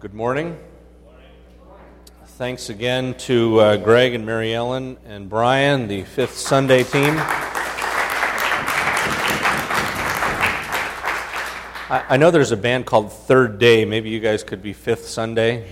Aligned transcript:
good 0.00 0.14
morning. 0.14 0.56
Thanks 2.24 2.68
again 2.68 3.14
to 3.14 3.58
uh, 3.58 3.76
Greg 3.78 4.14
and 4.14 4.24
Mary 4.24 4.54
Ellen 4.54 4.96
and 5.04 5.28
Brian, 5.28 5.88
the 5.88 6.04
fifth 6.04 6.36
Sunday 6.36 6.84
team. 6.84 7.16
I, 11.90 12.04
I 12.10 12.16
know 12.16 12.30
there's 12.30 12.52
a 12.52 12.56
band 12.56 12.86
called 12.86 13.12
Third 13.12 13.58
Day. 13.58 13.84
Maybe 13.84 14.08
you 14.08 14.20
guys 14.20 14.44
could 14.44 14.62
be 14.62 14.72
Fifth 14.72 15.08
Sunday. 15.08 15.68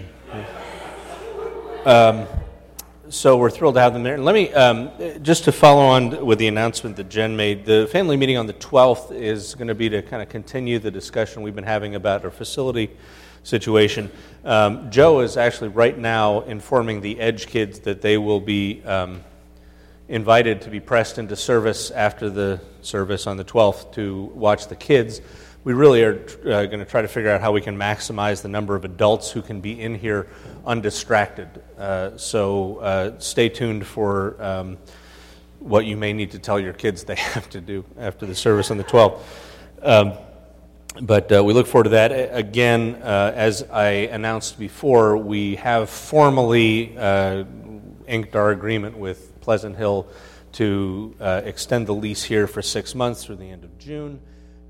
Um, 1.85 2.27
so 3.09 3.37
we're 3.37 3.51
thrilled 3.51 3.77
to 3.77 3.81
have 3.81 3.93
them 3.93 4.03
there. 4.03 4.15
And 4.15 4.25
let 4.25 4.35
me, 4.35 4.53
um, 4.55 4.91
just 5.23 5.45
to 5.45 5.53
follow 5.53 5.83
on 5.83 6.27
with 6.27 6.41
the 6.41 6.49
announcement 6.49 6.97
that 6.97 7.09
Jen 7.09 7.37
made, 7.37 7.65
the 7.65 7.89
family 7.93 8.17
meeting 8.17 8.39
on 8.39 8.49
the 8.49 8.55
12th 8.55 9.13
is 9.13 9.55
going 9.55 9.69
to 9.69 9.75
be 9.77 9.89
to 9.89 10.03
kind 10.03 10.21
of 10.21 10.29
continue 10.29 10.81
the 10.81 10.91
discussion 10.91 11.43
we've 11.43 11.55
been 11.55 11.63
having 11.63 11.95
about 11.95 12.25
our 12.25 12.33
facility 12.33 12.91
situation. 13.47 14.11
Um, 14.45 14.91
Joe 14.91 15.21
is 15.21 15.37
actually 15.37 15.69
right 15.69 15.97
now 15.97 16.41
informing 16.41 17.01
the 17.01 17.21
Edge 17.21 17.47
kids 17.47 17.81
that 17.81 18.03
they 18.03 18.19
will 18.19 18.41
be 18.41 18.83
um, 18.85 19.23
invited 20.09 20.63
to 20.63 20.71
be 20.71 20.81
pressed 20.81 21.17
into 21.17 21.37
service 21.37 21.93
after 21.93 22.29
the 22.29 22.61
service 22.83 23.29
on 23.29 23.37
the 23.37 23.45
12th 23.45 23.93
to 23.93 24.25
watch 24.35 24.67
the 24.67 24.75
kids. 24.75 25.21
We 25.63 25.75
really 25.75 26.03
are 26.03 26.27
uh, 26.45 26.67
going 26.67 26.81
to 26.81 26.85
try 26.85 27.03
to 27.03 27.09
figure 27.09 27.31
out 27.31 27.41
how 27.41 27.53
we 27.53 27.61
can 27.61 27.77
maximize 27.77 28.43
the 28.43 28.49
number 28.49 28.75
of 28.75 28.85
adults 28.85 29.31
who 29.31 29.43
can 29.43 29.61
be 29.61 29.81
in 29.81 29.95
here 29.95 30.27
undistracted. 30.65 31.49
Uh, 31.79 32.17
so 32.17 32.79
uh, 32.79 33.19
stay 33.21 33.49
tuned 33.49 33.87
for 33.87 34.43
um, 34.43 34.79
what 35.61 35.87
you 35.87 35.97
may 35.97 36.13
need 36.13 36.33
to 36.33 36.41
tell 36.41 36.59
your 36.59 36.73
kids 36.73 37.05
they 37.05 37.15
have 37.35 37.49
to 37.51 37.61
do 37.61 37.85
after 37.97 38.27
the 38.27 38.35
service 38.35 38.73
on 38.73 38.77
the 38.77 38.85
12th. 38.85 39.21
But 41.01 41.31
uh, 41.31 41.45
we 41.45 41.53
look 41.53 41.67
forward 41.67 41.85
to 41.85 41.91
that. 41.91 42.31
Again, 42.33 42.97
uh, 43.03 43.33
as 43.35 43.63
I 43.65 43.89
announced 43.89 44.59
before, 44.59 45.17
we 45.19 45.57
have 45.57 45.91
formally 45.91 46.97
uh, 46.97 47.45
inked 48.07 48.35
our 48.35 48.51
agreement 48.51 48.97
with 48.97 49.39
Pleasant 49.41 49.77
Hill 49.77 50.09
to 50.53 51.15
uh, 51.21 51.43
extend 51.45 51.87
the 51.87 51.95
lease 51.95 52.23
here 52.23 52.47
for 52.47 52.63
six 52.63 52.95
months 52.95 53.25
through 53.25 53.37
the 53.37 53.51
end 53.51 53.65
of 53.65 53.77
June. 53.79 54.21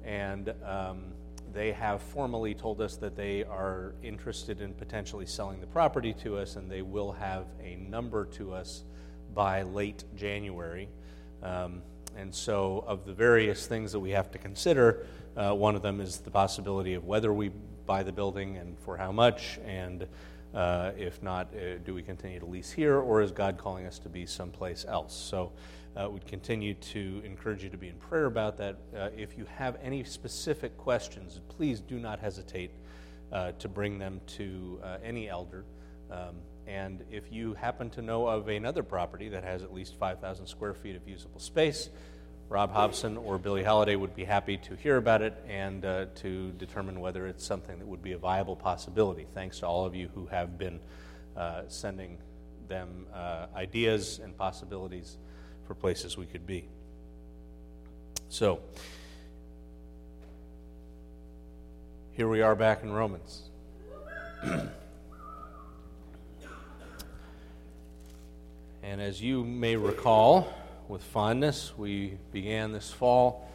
And 0.05 0.53
um, 0.65 1.05
they 1.53 1.71
have 1.73 2.03
formally 2.03 2.55
told 2.55 2.81
us 2.81 2.97
that 2.97 3.15
they 3.15 3.45
are 3.45 3.95
interested 4.03 4.61
in 4.61 4.75
potentially 4.75 5.27
selling 5.27 5.61
the 5.61 5.67
property 5.69 6.13
to 6.25 6.39
us, 6.39 6.57
and 6.57 6.69
they 6.69 6.83
will 6.83 7.13
have 7.13 7.47
a 7.63 7.77
number 7.77 8.25
to 8.33 8.53
us 8.53 8.83
by 9.33 9.63
late 9.63 10.03
January. 10.17 10.89
Um, 11.43 11.83
and 12.17 12.35
so, 12.35 12.83
of 12.87 13.05
the 13.05 13.13
various 13.13 13.67
things 13.67 13.93
that 13.93 14.01
we 14.01 14.11
have 14.11 14.31
to 14.33 14.39
consider, 14.39 15.07
uh, 15.37 15.53
one 15.53 15.77
of 15.77 15.83
them 15.83 16.01
is 16.01 16.19
the 16.19 16.31
possibility 16.31 16.95
of 16.95 17.05
whether 17.05 17.33
we 17.33 17.51
buy 17.87 18.03
the 18.03 18.13
building 18.13 18.57
and 18.57 18.79
for 18.79 18.97
how 18.97 19.13
much, 19.13 19.59
and 19.65 20.07
uh, 20.55 20.93
if 20.97 21.23
not, 21.23 21.49
uh, 21.55 21.79
do 21.85 21.95
we 21.95 22.03
continue 22.03 22.41
to 22.41 22.47
lease 22.47 22.71
here, 22.71 22.97
or 22.97 23.21
is 23.21 23.31
God 23.31 23.59
calling 23.59 23.87
us 23.87 23.99
to 24.01 24.09
be 24.09 24.25
someplace 24.25 24.85
else? 24.89 25.15
So, 25.15 25.53
uh, 25.97 26.11
we'd 26.11 26.27
continue 26.27 26.75
to 26.75 27.23
encourage 27.25 27.65
you 27.65 27.71
to 27.71 27.77
be 27.79 27.89
in 27.89 27.97
prayer 27.97 28.27
about 28.27 28.59
that. 28.59 28.77
Uh, 28.95 29.09
if 29.17 29.39
you 29.39 29.47
have 29.57 29.79
any 29.83 30.05
specific 30.05 30.77
questions, 30.77 31.41
please 31.49 31.81
do 31.81 31.99
not 31.99 32.19
hesitate 32.19 32.71
uh, 33.33 33.53
to 33.59 33.69
bring 33.69 33.99
them 33.99 34.21
to 34.27 34.79
any 35.03 35.29
elder. 35.29 35.65
Um, 36.11 36.37
and 36.67 37.05
if 37.11 37.33
you 37.33 37.55
happen 37.55 37.91
to 37.91 38.03
know 38.03 38.27
of 38.27 38.49
another 38.49 38.83
property 38.83 39.29
that 39.31 39.45
has 39.45 39.63
at 39.63 39.73
least 39.73 39.97
5,000 39.97 40.47
square 40.47 40.75
feet 40.75 40.97
of 40.97 41.09
usable 41.09 41.41
space, 41.41 41.91
Rob 42.49 42.71
Hobson 42.73 43.17
or 43.17 43.39
Billy 43.39 43.65
Halliday 43.65 43.97
would 43.97 44.15
be 44.15 44.25
happy 44.25 44.57
to 44.59 44.77
hear 44.77 44.99
about 44.99 45.21
it 45.21 45.35
and 45.49 45.85
uh, 45.85 46.07
to 46.17 46.53
determine 46.53 47.01
whether 47.01 47.27
it's 47.27 47.45
something 47.45 47.79
that 47.81 47.89
would 47.89 48.03
be 48.03 48.13
a 48.13 48.19
viable 48.19 48.55
possibility. 48.55 49.27
Thanks 49.35 49.59
to 49.61 49.67
all 49.67 49.85
of 49.85 49.97
you 49.97 50.09
who 50.15 50.27
have 50.27 50.57
been 50.57 50.79
uh, 51.37 51.63
sending 51.67 52.19
them 52.69 53.07
uh, 53.13 53.47
ideas 53.57 54.21
and 54.23 54.37
possibilities 54.37 55.17
for 55.67 55.75
places 55.75 56.17
we 56.17 56.27
could 56.27 56.47
be. 56.47 56.69
So, 58.29 58.61
here 62.13 62.29
we 62.29 62.43
are 62.43 62.55
back 62.55 62.83
in 62.83 62.93
Romans. 62.93 63.43
And 68.89 69.01
as 69.01 69.21
you 69.21 69.43
may 69.45 69.75
recall 69.75 70.49
with 70.89 71.03
fondness, 71.03 71.73
we 71.77 72.19
began 72.33 72.73
this 72.73 72.91
fall 72.91 73.51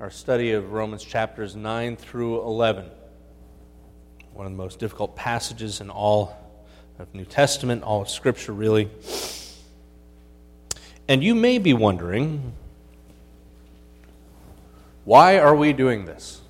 our 0.00 0.10
study 0.10 0.52
of 0.52 0.72
Romans 0.72 1.02
chapters 1.02 1.56
9 1.56 1.96
through 1.96 2.40
11. 2.42 2.84
One 4.32 4.46
of 4.46 4.52
the 4.52 4.56
most 4.56 4.78
difficult 4.78 5.16
passages 5.16 5.80
in 5.80 5.90
all 5.90 6.36
of 7.00 7.12
New 7.12 7.24
Testament, 7.24 7.82
all 7.82 8.02
of 8.02 8.08
Scripture, 8.08 8.52
really. 8.52 8.88
And 11.08 11.24
you 11.24 11.34
may 11.34 11.58
be 11.58 11.74
wondering, 11.74 12.52
why 15.04 15.40
are 15.40 15.54
we 15.54 15.72
doing 15.72 16.04
this? 16.04 16.40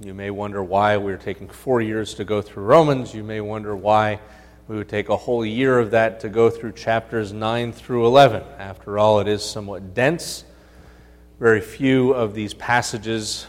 You 0.00 0.14
may 0.14 0.30
wonder 0.30 0.62
why 0.62 0.98
we're 0.98 1.16
taking 1.16 1.48
four 1.48 1.80
years 1.80 2.14
to 2.14 2.24
go 2.24 2.42
through 2.42 2.62
Romans. 2.62 3.12
You 3.12 3.24
may 3.24 3.40
wonder 3.40 3.74
why 3.74 4.20
we 4.68 4.76
would 4.76 4.88
take 4.88 5.08
a 5.08 5.16
whole 5.16 5.46
year 5.46 5.78
of 5.78 5.92
that 5.92 6.20
to 6.20 6.28
go 6.28 6.50
through 6.50 6.72
chapters 6.72 7.32
9 7.32 7.72
through 7.72 8.06
11. 8.06 8.42
After 8.58 8.98
all, 8.98 9.20
it 9.20 9.28
is 9.28 9.44
somewhat 9.44 9.94
dense. 9.94 10.44
Very 11.38 11.60
few 11.60 12.12
of 12.12 12.34
these 12.34 12.52
passages 12.52 13.46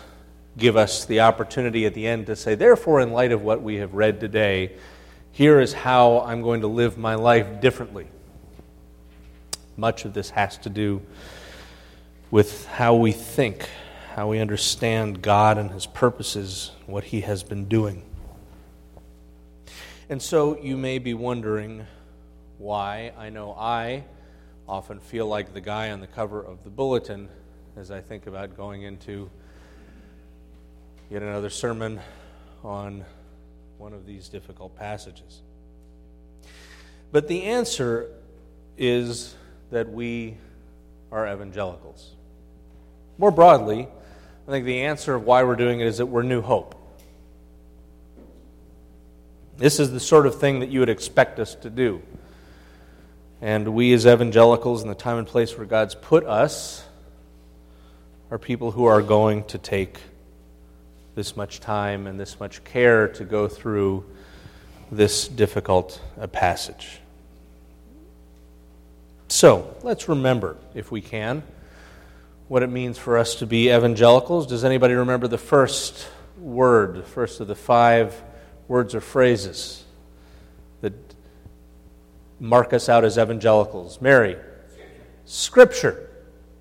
give 0.57 0.78
us 0.78 1.05
the 1.05 1.22
opportunity 1.22 1.85
at 1.85 1.94
the 1.94 2.05
end 2.05 2.28
to 2.28 2.35
say, 2.35 2.53
therefore, 2.53 3.01
in 3.01 3.13
light 3.13 3.31
of 3.31 3.41
what 3.41 3.63
we 3.63 3.75
have 3.75 3.94
read 3.94 4.19
today, 4.19 4.73
here 5.31 5.59
is 5.59 5.73
how 5.73 6.22
I'm 6.22 6.41
going 6.41 6.61
to 6.61 6.67
live 6.67 6.97
my 6.97 7.16
life 7.16 7.61
differently. 7.61 8.07
Much 9.75 10.05
of 10.05 10.13
this 10.13 10.31
has 10.31 10.57
to 10.59 10.69
do 10.69 11.01
with 12.29 12.66
how 12.67 12.95
we 12.95 13.11
think, 13.11 13.69
how 14.13 14.29
we 14.29 14.39
understand 14.39 15.22
God 15.22 15.57
and 15.57 15.72
His 15.72 15.85
purposes, 15.88 16.72
what 16.85 17.05
He 17.05 17.22
has 17.22 17.44
been 17.44 17.66
doing. 17.66 18.03
And 20.09 20.22
so 20.22 20.57
you 20.57 20.78
may 20.78 21.00
be 21.00 21.13
wondering 21.13 21.85
why. 22.59 23.12
I 23.18 23.29
know 23.29 23.51
I 23.51 24.06
often 24.66 25.01
feel 25.01 25.28
like 25.28 25.53
the 25.53 25.59
guy 25.59 25.91
on 25.91 26.00
the 26.00 26.07
cover 26.07 26.41
of 26.41 26.63
the 26.63 26.69
bulletin 26.69 27.28
as 27.75 27.91
I 27.91 28.00
think 28.00 28.25
about 28.25 28.56
going 28.56 28.84
into 28.84 29.29
yet 31.09 31.23
another 31.23 31.50
sermon 31.50 32.00
on 32.63 33.03
one 33.78 33.91
of 33.91 34.06
these 34.06 34.29
difficult 34.29 34.78
passages. 34.78 35.41
But 37.12 37.28
the 37.28 37.44
answer 37.44 38.09
is 38.78 39.35
that 39.72 39.90
we 39.90 40.38
are 41.12 41.28
evangelicals. 41.28 42.16
More 43.17 43.31
broadly, 43.31 43.90
I 44.47 44.51
think 44.51 44.66
the 44.66 44.84
answer 44.84 45.16
of 45.16 45.25
why 45.25 45.44
we're 45.44 45.57
doing 45.57 45.81
it 45.81 45.88
is 45.88 45.97
that 45.97 46.06
we're 46.06 46.23
New 46.23 46.41
Hope. 46.41 46.75
This 49.57 49.79
is 49.79 49.91
the 49.91 50.00
sort 50.00 50.28
of 50.28 50.40
thing 50.40 50.59
that 50.59 50.69
you 50.69 50.79
would 50.81 50.90
expect 50.90 51.40
us 51.40 51.56
to 51.56 51.69
do. 51.69 52.01
And 53.41 53.69
we, 53.69 53.91
as 53.94 54.06
evangelicals, 54.06 54.84
in 54.84 54.88
the 54.88 54.95
time 54.95 55.18
and 55.18 55.28
place 55.28 55.57
where 55.57 55.66
God's 55.66 55.95
put 55.95 56.25
us, 56.25 56.84
are 58.29 58.38
people 58.38 58.72
who 58.72 58.85
are 58.85 59.01
going 59.01 59.44
to 59.46 59.57
take 59.57 60.00
this 61.16 61.35
much 61.35 61.59
time 61.59 62.06
and 62.06 62.19
this 62.19 62.40
much 62.40 62.63
care 62.63 63.07
to 63.07 63.23
go 63.23 63.47
through 63.47 64.06
this 64.91 65.28
difficult 65.28 66.00
uh, 66.19 66.28
passage. 66.28 67.00
So, 69.28 69.75
let's 69.81 70.07
remember, 70.07 70.56
if 70.75 70.91
we 70.91 71.01
can, 71.01 71.41
what 72.47 72.63
it 72.63 72.67
means 72.67 72.97
for 72.97 73.17
us 73.17 73.35
to 73.35 73.47
be 73.47 73.69
evangelicals. 73.69 74.47
Does 74.47 74.63
anybody 74.63 74.94
remember 74.94 75.28
the 75.28 75.38
first 75.38 76.07
word, 76.40 76.96
the 76.96 77.03
first 77.03 77.40
of 77.40 77.47
the 77.47 77.55
five 77.55 78.22
words 78.67 78.93
or 78.96 79.02
phrases 79.02 79.84
that 80.81 80.93
mark 82.40 82.73
us 82.73 82.90
out 82.90 83.03
as 83.03 83.17
evangelicals. 83.17 84.02
Mary, 84.02 84.37
Scripture. 85.25 86.09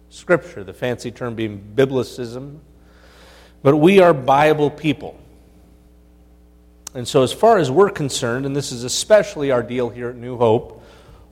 Scripture, 0.08 0.64
the 0.64 0.72
fancy 0.72 1.10
term 1.10 1.34
being 1.34 1.72
Biblicism. 1.74 2.58
But 3.62 3.76
we 3.76 4.00
are 4.00 4.14
Bible 4.14 4.70
people. 4.70 5.18
And 6.94 7.06
so, 7.06 7.22
as 7.22 7.32
far 7.32 7.58
as 7.58 7.70
we're 7.70 7.90
concerned, 7.90 8.46
and 8.46 8.56
this 8.56 8.72
is 8.72 8.84
especially 8.84 9.50
our 9.50 9.62
deal 9.62 9.90
here 9.90 10.08
at 10.08 10.16
New 10.16 10.38
Hope, 10.38 10.82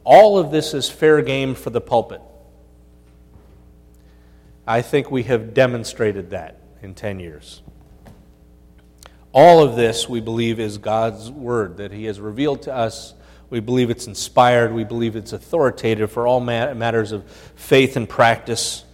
all 0.04 0.38
of 0.38 0.50
this 0.50 0.74
is 0.74 0.90
fair 0.90 1.22
game 1.22 1.54
for 1.54 1.70
the 1.70 1.80
pulpit. 1.80 2.20
I 4.66 4.82
think 4.82 5.10
we 5.10 5.22
have 5.24 5.54
demonstrated 5.54 6.30
that 6.30 6.58
in 6.82 6.94
10 6.94 7.20
years. 7.20 7.62
All 9.34 9.64
of 9.64 9.74
this, 9.74 10.08
we 10.08 10.20
believe, 10.20 10.60
is 10.60 10.78
God's 10.78 11.28
word 11.28 11.78
that 11.78 11.90
He 11.90 12.04
has 12.04 12.20
revealed 12.20 12.62
to 12.62 12.72
us. 12.72 13.14
We 13.50 13.58
believe 13.58 13.90
it's 13.90 14.06
inspired. 14.06 14.72
We 14.72 14.84
believe 14.84 15.16
it's 15.16 15.32
authoritative 15.32 16.12
for 16.12 16.24
all 16.24 16.38
matters 16.38 17.10
of 17.10 17.28
faith 17.56 17.96
and 17.96 18.08
practice. 18.08 18.84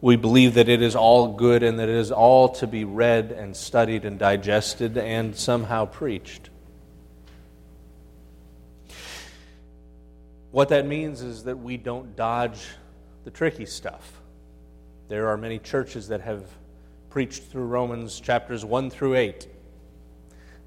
We 0.00 0.16
believe 0.16 0.54
that 0.54 0.68
it 0.68 0.82
is 0.82 0.96
all 0.96 1.34
good 1.34 1.62
and 1.62 1.78
that 1.78 1.88
it 1.88 1.94
is 1.94 2.10
all 2.10 2.48
to 2.54 2.66
be 2.66 2.84
read 2.84 3.30
and 3.30 3.56
studied 3.56 4.04
and 4.04 4.18
digested 4.18 4.98
and 4.98 5.36
somehow 5.36 5.84
preached. 5.84 6.50
What 10.50 10.70
that 10.70 10.86
means 10.86 11.22
is 11.22 11.44
that 11.44 11.56
we 11.56 11.76
don't 11.76 12.16
dodge 12.16 12.66
the 13.22 13.30
tricky 13.30 13.66
stuff. 13.66 14.20
There 15.06 15.28
are 15.28 15.36
many 15.36 15.60
churches 15.60 16.08
that 16.08 16.22
have 16.22 16.42
preached 17.10 17.44
through 17.44 17.66
Romans 17.66 18.18
chapters 18.18 18.64
1 18.64 18.90
through 18.90 19.14
8 19.14 19.46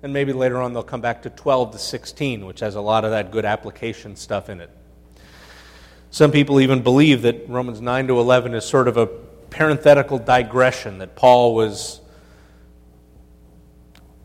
and 0.04 0.14
maybe 0.14 0.34
later 0.34 0.60
on 0.62 0.74
they'll 0.74 0.84
come 0.84 1.02
back 1.02 1.24
to 1.24 1.30
12 1.30 1.74
to 1.74 1.78
16, 1.78 2.46
which 2.46 2.60
has 2.62 2.76
a 2.76 2.82
lot 2.82 3.06
of 3.06 3.12
that 3.12 3.32
good 3.32 3.46
application 3.46 4.16
stuff 4.16 4.50
in 4.50 4.60
it. 4.60 4.70
Some 6.10 6.32
people 6.32 6.60
even 6.60 6.82
believe 6.82 7.22
that 7.22 7.48
Romans 7.48 7.80
9 7.80 8.08
to 8.08 8.20
11 8.20 8.54
is 8.54 8.66
sort 8.66 8.88
of 8.88 8.98
a 8.98 9.08
parenthetical 9.08 10.18
digression, 10.18 10.98
that 10.98 11.16
Paul 11.16 11.56
was 11.56 12.02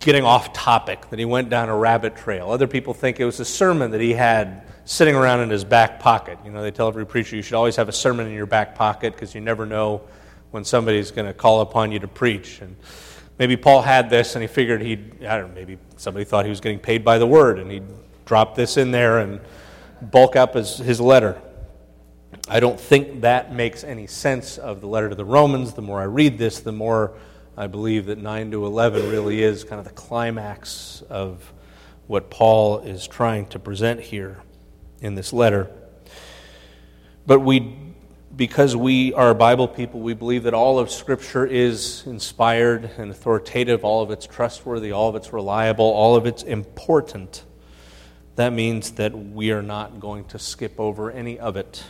getting 0.00 0.24
off 0.24 0.52
topic, 0.52 1.08
that 1.10 1.18
he 1.18 1.24
went 1.24 1.50
down 1.50 1.68
a 1.68 1.76
rabbit 1.76 2.16
trail. 2.16 2.50
Other 2.50 2.66
people 2.66 2.94
think 2.94 3.20
it 3.20 3.24
was 3.24 3.38
a 3.40 3.44
sermon 3.44 3.90
that 3.90 4.00
he 4.00 4.12
had 4.12 4.62
sitting 4.84 5.14
around 5.14 5.40
in 5.40 5.50
his 5.50 5.64
back 5.64 6.00
pocket. 6.00 6.38
You 6.44 6.52
know, 6.52 6.62
they 6.62 6.70
tell 6.70 6.88
every 6.88 7.06
preacher 7.06 7.36
you 7.36 7.42
should 7.42 7.54
always 7.54 7.76
have 7.76 7.88
a 7.88 7.92
sermon 7.92 8.26
in 8.26 8.32
your 8.32 8.46
back 8.46 8.76
pocket 8.76 9.12
because 9.12 9.34
you 9.34 9.40
never 9.40 9.66
know 9.66 10.02
when 10.52 10.64
somebody's 10.64 11.10
going 11.10 11.26
to 11.26 11.34
call 11.34 11.60
upon 11.60 11.92
you 11.92 11.98
to 11.98 12.08
preach. 12.08 12.60
And 12.60 12.76
maybe 13.38 13.56
Paul 13.56 13.82
had 13.82 14.10
this 14.10 14.34
and 14.34 14.42
he 14.42 14.48
figured 14.48 14.82
he'd, 14.82 15.24
I 15.24 15.38
don't 15.38 15.48
know, 15.48 15.54
maybe 15.54 15.78
somebody 15.96 16.24
thought 16.24 16.44
he 16.44 16.50
was 16.50 16.60
getting 16.60 16.78
paid 16.78 17.04
by 17.04 17.18
the 17.18 17.26
word 17.26 17.58
and 17.58 17.70
he'd 17.70 17.84
drop 18.24 18.54
this 18.54 18.76
in 18.76 18.90
there 18.90 19.20
and 19.20 19.40
bulk 20.00 20.36
up 20.36 20.54
his, 20.54 20.78
his 20.78 21.00
letter. 21.00 21.40
I 22.48 22.60
don't 22.60 22.78
think 22.78 23.22
that 23.22 23.52
makes 23.52 23.82
any 23.82 24.06
sense 24.06 24.58
of 24.58 24.80
the 24.80 24.86
letter 24.86 25.08
to 25.08 25.14
the 25.14 25.24
Romans. 25.24 25.72
The 25.72 25.82
more 25.82 26.00
I 26.00 26.04
read 26.04 26.38
this, 26.38 26.60
the 26.60 26.72
more 26.72 27.14
I 27.56 27.66
believe 27.66 28.06
that 28.06 28.18
9 28.18 28.50
to 28.52 28.66
11 28.66 29.10
really 29.10 29.42
is 29.42 29.64
kind 29.64 29.78
of 29.78 29.84
the 29.84 29.92
climax 29.92 31.02
of 31.08 31.52
what 32.06 32.30
Paul 32.30 32.80
is 32.80 33.06
trying 33.06 33.46
to 33.48 33.58
present 33.58 34.00
here 34.00 34.42
in 35.00 35.14
this 35.14 35.32
letter. 35.32 35.70
But 37.26 37.40
we, 37.40 37.76
because 38.36 38.76
we 38.76 39.14
are 39.14 39.32
Bible 39.32 39.66
people, 39.66 40.00
we 40.00 40.12
believe 40.12 40.42
that 40.42 40.52
all 40.52 40.78
of 40.78 40.90
Scripture 40.90 41.46
is 41.46 42.04
inspired 42.06 42.90
and 42.98 43.10
authoritative, 43.10 43.82
all 43.82 44.02
of 44.02 44.10
it's 44.10 44.26
trustworthy, 44.26 44.92
all 44.92 45.08
of 45.08 45.16
it's 45.16 45.32
reliable, 45.32 45.86
all 45.86 46.16
of 46.16 46.26
it's 46.26 46.42
important. 46.42 47.44
That 48.34 48.52
means 48.52 48.92
that 48.92 49.16
we 49.16 49.52
are 49.52 49.62
not 49.62 50.00
going 50.00 50.26
to 50.26 50.38
skip 50.38 50.78
over 50.78 51.10
any 51.10 51.38
of 51.38 51.56
it. 51.56 51.82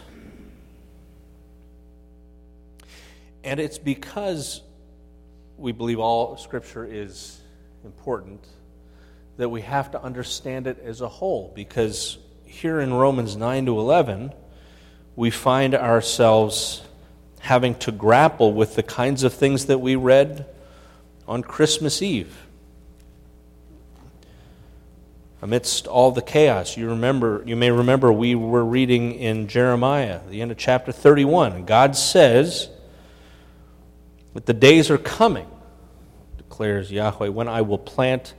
And 3.42 3.58
it's 3.58 3.78
because 3.78 4.62
we 5.56 5.72
believe 5.72 5.99
all 5.99 6.37
Scripture 6.37 6.84
is 6.84 7.40
important 7.84 8.46
that 9.37 9.49
we 9.49 9.62
have 9.62 9.90
to 9.90 10.02
understand 10.02 10.69
it 10.69 10.78
as 10.84 11.00
a 11.00 11.08
whole 11.08 11.52
because 11.56 12.19
here 12.44 12.81
in 12.81 12.92
Romans 12.94 13.37
9 13.37 13.66
to 13.66 13.78
11, 13.78 14.32
we 15.16 15.30
find 15.30 15.74
ourselves 15.74 16.82
having 17.40 17.74
to 17.76 17.90
grapple 17.90 18.52
with 18.52 18.76
the 18.76 18.82
kinds 18.82 19.22
of 19.22 19.32
things 19.32 19.66
that 19.66 19.78
we 19.78 19.96
read 19.96 20.46
on 21.26 21.42
Christmas 21.42 22.02
Eve. 22.02 22.42
Amidst 25.42 25.86
all 25.86 26.12
the 26.12 26.22
chaos, 26.22 26.76
you 26.76 26.88
remember 26.90 27.42
you 27.46 27.56
may 27.56 27.70
remember 27.70 28.12
we 28.12 28.34
were 28.34 28.64
reading 28.64 29.14
in 29.14 29.48
Jeremiah, 29.48 30.20
the 30.28 30.42
end 30.42 30.50
of 30.50 30.58
chapter 30.58 30.92
31. 30.92 31.64
God 31.64 31.96
says 31.96 32.68
that 34.34 34.46
the 34.46 34.54
days 34.54 34.90
are 34.90 34.98
coming, 34.98 35.46
declares 36.36 36.90
Yahweh, 36.90 37.28
when 37.28 37.48
I 37.48 37.62
will 37.62 37.78
plant 37.78 38.34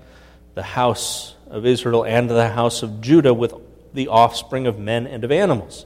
the 0.53 0.63
house 0.63 1.35
of 1.49 1.65
Israel 1.65 2.03
and 2.03 2.29
the 2.29 2.49
house 2.49 2.83
of 2.83 2.99
Judah 2.99 3.33
with 3.33 3.53
the 3.93 4.09
offspring 4.09 4.67
of 4.67 4.77
men 4.77 5.07
and 5.07 5.23
of 5.23 5.31
animals. 5.31 5.85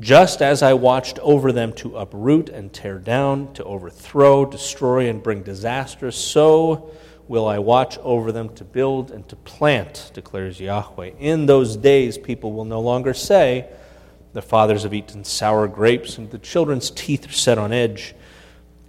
Just 0.00 0.42
as 0.42 0.60
I 0.62 0.72
watched 0.74 1.20
over 1.20 1.52
them 1.52 1.72
to 1.74 1.96
uproot 1.96 2.48
and 2.48 2.72
tear 2.72 2.98
down, 2.98 3.52
to 3.54 3.64
overthrow, 3.64 4.44
destroy, 4.44 5.08
and 5.08 5.22
bring 5.22 5.42
disaster, 5.42 6.10
so 6.10 6.90
will 7.28 7.46
I 7.46 7.58
watch 7.58 7.96
over 7.98 8.32
them 8.32 8.48
to 8.56 8.64
build 8.64 9.12
and 9.12 9.26
to 9.28 9.36
plant, 9.36 10.10
declares 10.12 10.60
Yahweh. 10.60 11.12
In 11.20 11.46
those 11.46 11.76
days, 11.76 12.18
people 12.18 12.52
will 12.52 12.64
no 12.64 12.80
longer 12.80 13.14
say, 13.14 13.68
The 14.32 14.42
fathers 14.42 14.82
have 14.82 14.92
eaten 14.92 15.22
sour 15.22 15.68
grapes, 15.68 16.18
and 16.18 16.28
the 16.28 16.38
children's 16.38 16.90
teeth 16.90 17.28
are 17.28 17.32
set 17.32 17.56
on 17.56 17.72
edge. 17.72 18.14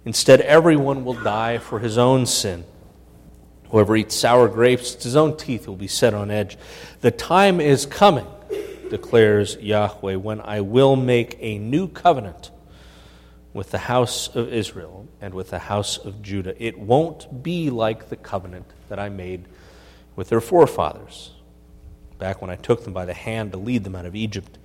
Instead, 0.04 0.40
everyone 0.40 1.04
will 1.04 1.14
die 1.14 1.58
for 1.58 1.78
his 1.78 1.96
own 1.98 2.26
sin. 2.26 2.64
Whoever 3.70 3.96
eats 3.96 4.14
sour 4.14 4.48
grapes, 4.48 5.02
his 5.02 5.16
own 5.16 5.36
teeth 5.36 5.68
will 5.68 5.76
be 5.76 5.88
set 5.88 6.14
on 6.14 6.30
edge. 6.30 6.58
The 7.00 7.10
time 7.10 7.60
is 7.60 7.86
coming, 7.86 8.26
declares 8.90 9.56
Yahweh, 9.56 10.16
when 10.16 10.40
I 10.40 10.60
will 10.60 10.96
make 10.96 11.36
a 11.40 11.58
new 11.58 11.88
covenant 11.88 12.50
with 13.56 13.70
the 13.70 13.78
house 13.78 14.28
of 14.28 14.52
Israel 14.52 15.08
and 15.20 15.32
with 15.32 15.48
the 15.48 15.58
house 15.58 15.96
of 15.96 16.20
Judah. 16.20 16.54
It 16.62 16.78
won't 16.78 17.42
be 17.42 17.70
like 17.70 18.10
the 18.10 18.16
covenant 18.16 18.66
that 18.90 18.98
I 18.98 19.08
made 19.08 19.46
with 20.14 20.28
their 20.28 20.42
forefathers 20.42 21.32
back 22.18 22.42
when 22.42 22.50
I 22.50 22.56
took 22.56 22.84
them 22.84 22.92
by 22.92 23.06
the 23.06 23.14
hand 23.14 23.52
to 23.52 23.58
lead 23.58 23.84
them 23.84 23.96
out 23.96 24.04
of 24.04 24.14
Egypt. 24.14 24.58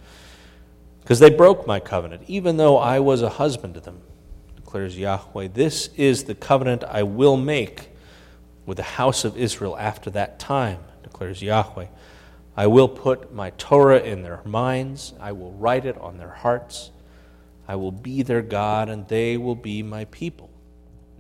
Because 1.02 1.20
they 1.20 1.30
broke 1.30 1.66
my 1.66 1.80
covenant, 1.80 2.24
even 2.28 2.58
though 2.58 2.78
I 2.78 3.00
was 3.00 3.22
a 3.22 3.30
husband 3.30 3.76
to 3.76 3.80
them, 3.80 4.02
declares 4.58 4.98
Yahweh. 4.98 5.48
This 5.54 5.90
is 5.96 6.26
the 6.26 6.36
covenant 6.36 6.84
I 6.84 7.04
will 7.04 7.38
make 7.38 7.92
with 8.66 8.76
the 8.78 8.84
house 8.84 9.24
of 9.24 9.38
Israel 9.38 9.78
after 9.78 10.10
that 10.12 10.38
time, 10.38 10.80
declares 11.02 11.42
Yahweh. 11.42 11.88
I 12.56 12.68
will 12.68 12.90
put 12.90 13.34
my 13.34 13.52
Torah 13.52 14.00
in 14.00 14.24
their 14.24 14.42
minds, 14.46 15.14
I 15.20 15.32
will 15.32 15.54
write 15.54 15.86
it 15.86 15.98
on 15.98 16.18
their 16.18 16.30
hearts. 16.30 16.92
I 17.68 17.76
will 17.76 17.92
be 17.92 18.22
their 18.22 18.42
God, 18.42 18.90
and 18.90 19.08
they 19.08 19.38
will 19.38 19.56
be 19.56 19.82
my 19.82 20.04
people. 20.06 20.50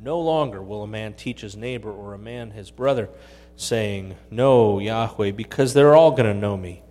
No 0.04 0.20
longer 0.20 0.62
will 0.62 0.84
a 0.84 0.88
man 0.88 1.14
teach 1.14 1.40
his 1.42 1.56
neighbor 1.56 1.90
or 1.90 2.14
a 2.14 2.18
man 2.18 2.52
his 2.52 2.72
brother, 2.72 3.08
saying, 3.56 4.16
No, 4.30 4.80
Yahweh, 4.80 5.32
because 5.32 5.74
they're 5.74 5.96
all 5.96 6.12
going 6.12 6.26
to 6.26 6.34
know 6.34 6.58
me, 6.58 6.82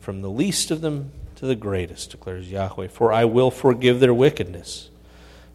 from 0.00 0.20
the 0.20 0.28
least 0.28 0.70
of 0.70 0.82
them 0.82 1.12
to 1.36 1.46
the 1.46 1.54
greatest, 1.54 2.10
declares 2.10 2.50
Yahweh. 2.50 2.88
For 2.88 3.10
I 3.10 3.24
will 3.24 3.50
forgive 3.50 4.00
their 4.00 4.12
wickedness, 4.12 4.90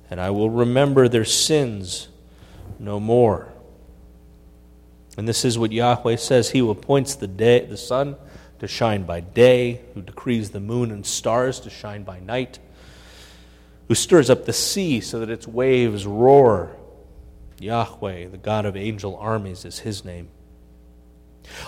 and 0.09 0.19
I 0.19 0.31
will 0.31 0.49
remember 0.49 1.07
their 1.07 1.25
sins 1.25 2.07
no 2.79 2.99
more. 2.99 3.51
And 5.17 5.27
this 5.27 5.45
is 5.45 5.59
what 5.59 5.71
Yahweh 5.71 6.15
says 6.15 6.49
He 6.49 6.59
appoints 6.59 7.13
the, 7.13 7.27
day, 7.27 7.65
the 7.65 7.77
sun 7.77 8.15
to 8.61 8.67
shine 8.67 9.01
by 9.01 9.19
day, 9.19 9.81
who 9.95 10.03
decrees 10.03 10.51
the 10.51 10.59
moon 10.59 10.91
and 10.91 11.03
stars 11.03 11.59
to 11.59 11.69
shine 11.71 12.03
by 12.03 12.19
night, 12.19 12.59
who 13.87 13.95
stirs 13.95 14.29
up 14.29 14.45
the 14.45 14.53
sea 14.53 15.01
so 15.01 15.19
that 15.19 15.31
its 15.31 15.47
waves 15.47 16.05
roar. 16.05 16.69
Yahweh, 17.59 18.27
the 18.27 18.37
God 18.37 18.67
of 18.67 18.77
angel 18.77 19.17
armies, 19.17 19.65
is 19.65 19.79
his 19.79 20.05
name. 20.05 20.29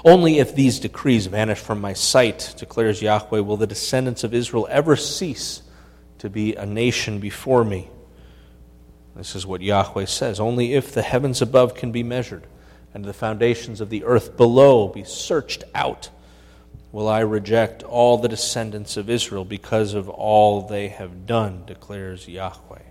Only 0.05 0.37
if 0.37 0.53
these 0.53 0.79
decrees 0.79 1.25
vanish 1.25 1.57
from 1.57 1.81
my 1.81 1.93
sight, 1.93 2.53
declares 2.59 3.01
Yahweh, 3.01 3.39
will 3.39 3.57
the 3.57 3.65
descendants 3.65 4.23
of 4.23 4.35
Israel 4.35 4.67
ever 4.69 4.95
cease 4.95 5.63
to 6.19 6.29
be 6.29 6.53
a 6.53 6.65
nation 6.67 7.17
before 7.17 7.65
me. 7.65 7.89
This 9.15 9.35
is 9.35 9.47
what 9.47 9.63
Yahweh 9.63 10.05
says. 10.05 10.39
Only 10.39 10.75
if 10.75 10.91
the 10.91 11.01
heavens 11.01 11.41
above 11.41 11.73
can 11.73 11.91
be 11.91 12.03
measured 12.03 12.45
and 12.93 13.03
the 13.03 13.13
foundations 13.13 13.81
of 13.81 13.89
the 13.89 14.03
earth 14.03 14.37
below 14.37 14.89
be 14.89 15.03
searched 15.03 15.63
out, 15.73 16.11
will 16.93 17.09
I 17.09 17.21
reject 17.21 17.81
all 17.81 18.19
the 18.19 18.29
descendants 18.29 18.97
of 18.97 19.09
Israel 19.09 19.43
because 19.43 19.95
of 19.95 20.07
all 20.07 20.61
they 20.61 20.89
have 20.89 21.25
done, 21.25 21.63
declares 21.65 22.27
Yahweh. 22.27 22.83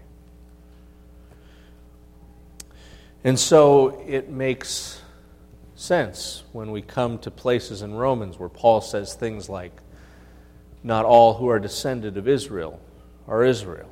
And 3.25 3.39
so 3.39 4.03
it 4.07 4.29
makes 4.29 5.01
sense 5.77 6.43
when 6.51 6.73
we 6.73 6.83
come 6.83 7.17
to 7.21 7.31
places 7.31 7.81
in 7.81 7.95
Romans 7.95 8.41
where 8.41 8.49
Paul 8.49 8.81
says 8.81 9.15
things 9.15 9.49
like, 9.49 9.73
Not 10.83 11.05
all 11.05 11.35
who 11.35 11.49
are 11.49 11.61
descended 11.61 12.17
of 12.17 12.27
Israel 12.27 12.81
are 13.29 13.45
Israel, 13.45 13.89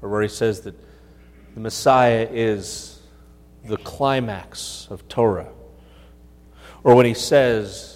or 0.00 0.08
where 0.08 0.22
he 0.22 0.28
says 0.28 0.60
that 0.60 0.76
the 1.54 1.60
Messiah 1.60 2.28
is 2.30 3.00
the 3.64 3.76
climax 3.78 4.86
of 4.88 5.08
Torah. 5.08 5.50
Or 6.84 6.94
when 6.94 7.06
he 7.06 7.14
says, 7.14 7.91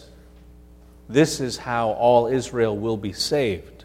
This 1.08 1.40
is 1.40 1.58
how 1.58 1.90
all 1.90 2.26
Israel 2.26 2.76
will 2.76 2.96
be 2.96 3.12
saved. 3.12 3.84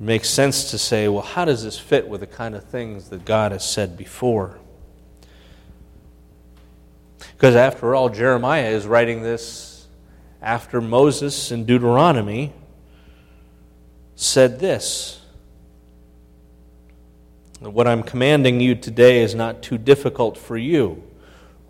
It 0.00 0.04
makes 0.04 0.28
sense 0.28 0.70
to 0.70 0.78
say, 0.78 1.08
well, 1.08 1.22
how 1.22 1.44
does 1.44 1.64
this 1.64 1.78
fit 1.78 2.08
with 2.08 2.20
the 2.20 2.26
kind 2.26 2.54
of 2.54 2.64
things 2.64 3.10
that 3.10 3.24
God 3.24 3.52
has 3.52 3.68
said 3.68 3.96
before? 3.96 4.58
Because 7.36 7.56
after 7.56 7.94
all, 7.94 8.08
Jeremiah 8.08 8.70
is 8.70 8.86
writing 8.86 9.22
this 9.22 9.86
after 10.40 10.80
Moses 10.80 11.50
in 11.50 11.64
Deuteronomy 11.64 12.52
said 14.16 14.60
this 14.60 15.20
what 17.60 17.86
I'm 17.86 18.02
commanding 18.02 18.60
you 18.60 18.74
today 18.74 19.22
is 19.22 19.34
not 19.34 19.62
too 19.62 19.78
difficult 19.78 20.36
for 20.36 20.56
you 20.56 21.02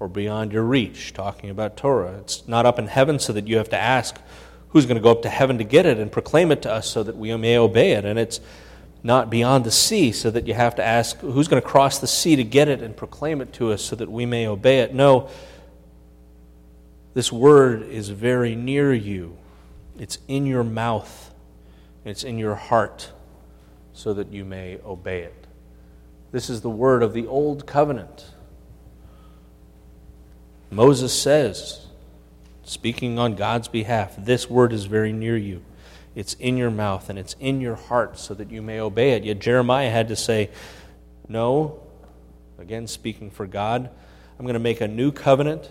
or 0.04 0.08
beyond 0.08 0.52
your 0.52 0.62
reach, 0.62 1.14
talking 1.14 1.48
about 1.48 1.78
Torah. 1.78 2.18
It's 2.18 2.46
not 2.46 2.66
up 2.66 2.78
in 2.78 2.88
heaven 2.88 3.18
so 3.18 3.32
that 3.32 3.48
you 3.48 3.56
have 3.56 3.70
to 3.70 3.78
ask, 3.78 4.20
who's 4.68 4.84
going 4.84 4.98
to 4.98 5.02
go 5.02 5.10
up 5.10 5.22
to 5.22 5.30
heaven 5.30 5.56
to 5.56 5.64
get 5.64 5.86
it 5.86 5.98
and 5.98 6.12
proclaim 6.12 6.52
it 6.52 6.60
to 6.60 6.70
us 6.70 6.86
so 6.86 7.02
that 7.02 7.16
we 7.16 7.34
may 7.38 7.56
obey 7.56 7.92
it? 7.92 8.04
And 8.04 8.18
it's 8.18 8.38
not 9.02 9.30
beyond 9.30 9.64
the 9.64 9.70
sea, 9.70 10.12
so 10.12 10.30
that 10.30 10.46
you 10.46 10.52
have 10.52 10.74
to 10.74 10.84
ask, 10.84 11.18
who's 11.20 11.48
going 11.48 11.62
to 11.62 11.66
cross 11.66 12.00
the 12.00 12.06
sea 12.06 12.36
to 12.36 12.44
get 12.44 12.68
it 12.68 12.82
and 12.82 12.94
proclaim 12.94 13.40
it 13.40 13.54
to 13.54 13.72
us 13.72 13.82
so 13.82 13.96
that 13.96 14.10
we 14.10 14.26
may 14.26 14.46
obey 14.46 14.80
it? 14.80 14.92
No, 14.92 15.30
this 17.14 17.32
word 17.32 17.84
is 17.84 18.10
very 18.10 18.54
near 18.54 18.92
you, 18.92 19.38
it's 19.98 20.18
in 20.28 20.44
your 20.44 20.64
mouth, 20.64 21.34
it's 22.04 22.24
in 22.24 22.36
your 22.36 22.56
heart, 22.56 23.10
so 23.94 24.12
that 24.12 24.30
you 24.30 24.44
may 24.44 24.78
obey 24.84 25.22
it. 25.22 25.46
This 26.30 26.50
is 26.50 26.60
the 26.60 26.68
word 26.68 27.02
of 27.02 27.14
the 27.14 27.26
old 27.26 27.66
covenant. 27.66 28.33
Moses 30.70 31.18
says, 31.18 31.86
speaking 32.64 33.18
on 33.18 33.34
God's 33.34 33.68
behalf, 33.68 34.14
this 34.18 34.48
word 34.48 34.72
is 34.72 34.86
very 34.86 35.12
near 35.12 35.36
you. 35.36 35.62
It's 36.14 36.34
in 36.34 36.56
your 36.56 36.70
mouth 36.70 37.10
and 37.10 37.18
it's 37.18 37.34
in 37.40 37.60
your 37.60 37.74
heart 37.74 38.18
so 38.18 38.34
that 38.34 38.50
you 38.50 38.62
may 38.62 38.80
obey 38.80 39.12
it. 39.12 39.24
Yet 39.24 39.40
Jeremiah 39.40 39.90
had 39.90 40.08
to 40.08 40.16
say, 40.16 40.50
No, 41.28 41.82
again 42.58 42.86
speaking 42.86 43.30
for 43.30 43.46
God, 43.46 43.90
I'm 44.38 44.44
going 44.44 44.54
to 44.54 44.60
make 44.60 44.80
a 44.80 44.88
new 44.88 45.12
covenant. 45.12 45.70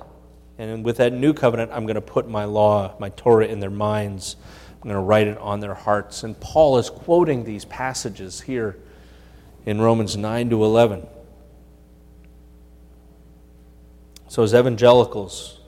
And 0.58 0.84
with 0.86 0.98
that 0.98 1.14
new 1.14 1.34
covenant, 1.34 1.72
I'm 1.74 1.86
going 1.86 1.96
to 1.96 2.02
put 2.02 2.28
my 2.28 2.46
law, 2.46 2.96
my 3.00 3.10
Torah, 3.10 3.48
in 3.48 3.60
their 3.60 3.72
minds. 3.72 4.36
I'm 4.76 4.90
going 4.90 4.96
to 4.96 5.02
write 5.02 5.28
it 5.28 5.38
on 5.40 5.62
their 5.62 5.74
hearts. 5.74 6.24
And 6.24 6.40
Paul 6.40 6.78
is 6.78 6.90
quoting 6.90 7.44
these 7.44 7.66
passages 7.66 8.42
here 8.42 8.78
in 9.66 9.82
Romans 9.82 10.16
9 10.16 10.50
to 10.52 10.64
11. 10.64 11.08
So, 14.34 14.42
as 14.42 14.56
evangelicals, 14.56 15.60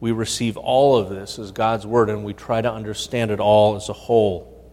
we 0.00 0.12
receive 0.12 0.56
all 0.56 0.96
of 0.96 1.10
this 1.10 1.38
as 1.38 1.50
God's 1.50 1.86
Word 1.86 2.08
and 2.08 2.24
we 2.24 2.32
try 2.32 2.62
to 2.62 2.72
understand 2.72 3.30
it 3.30 3.38
all 3.38 3.76
as 3.76 3.90
a 3.90 3.92
whole. 3.92 4.72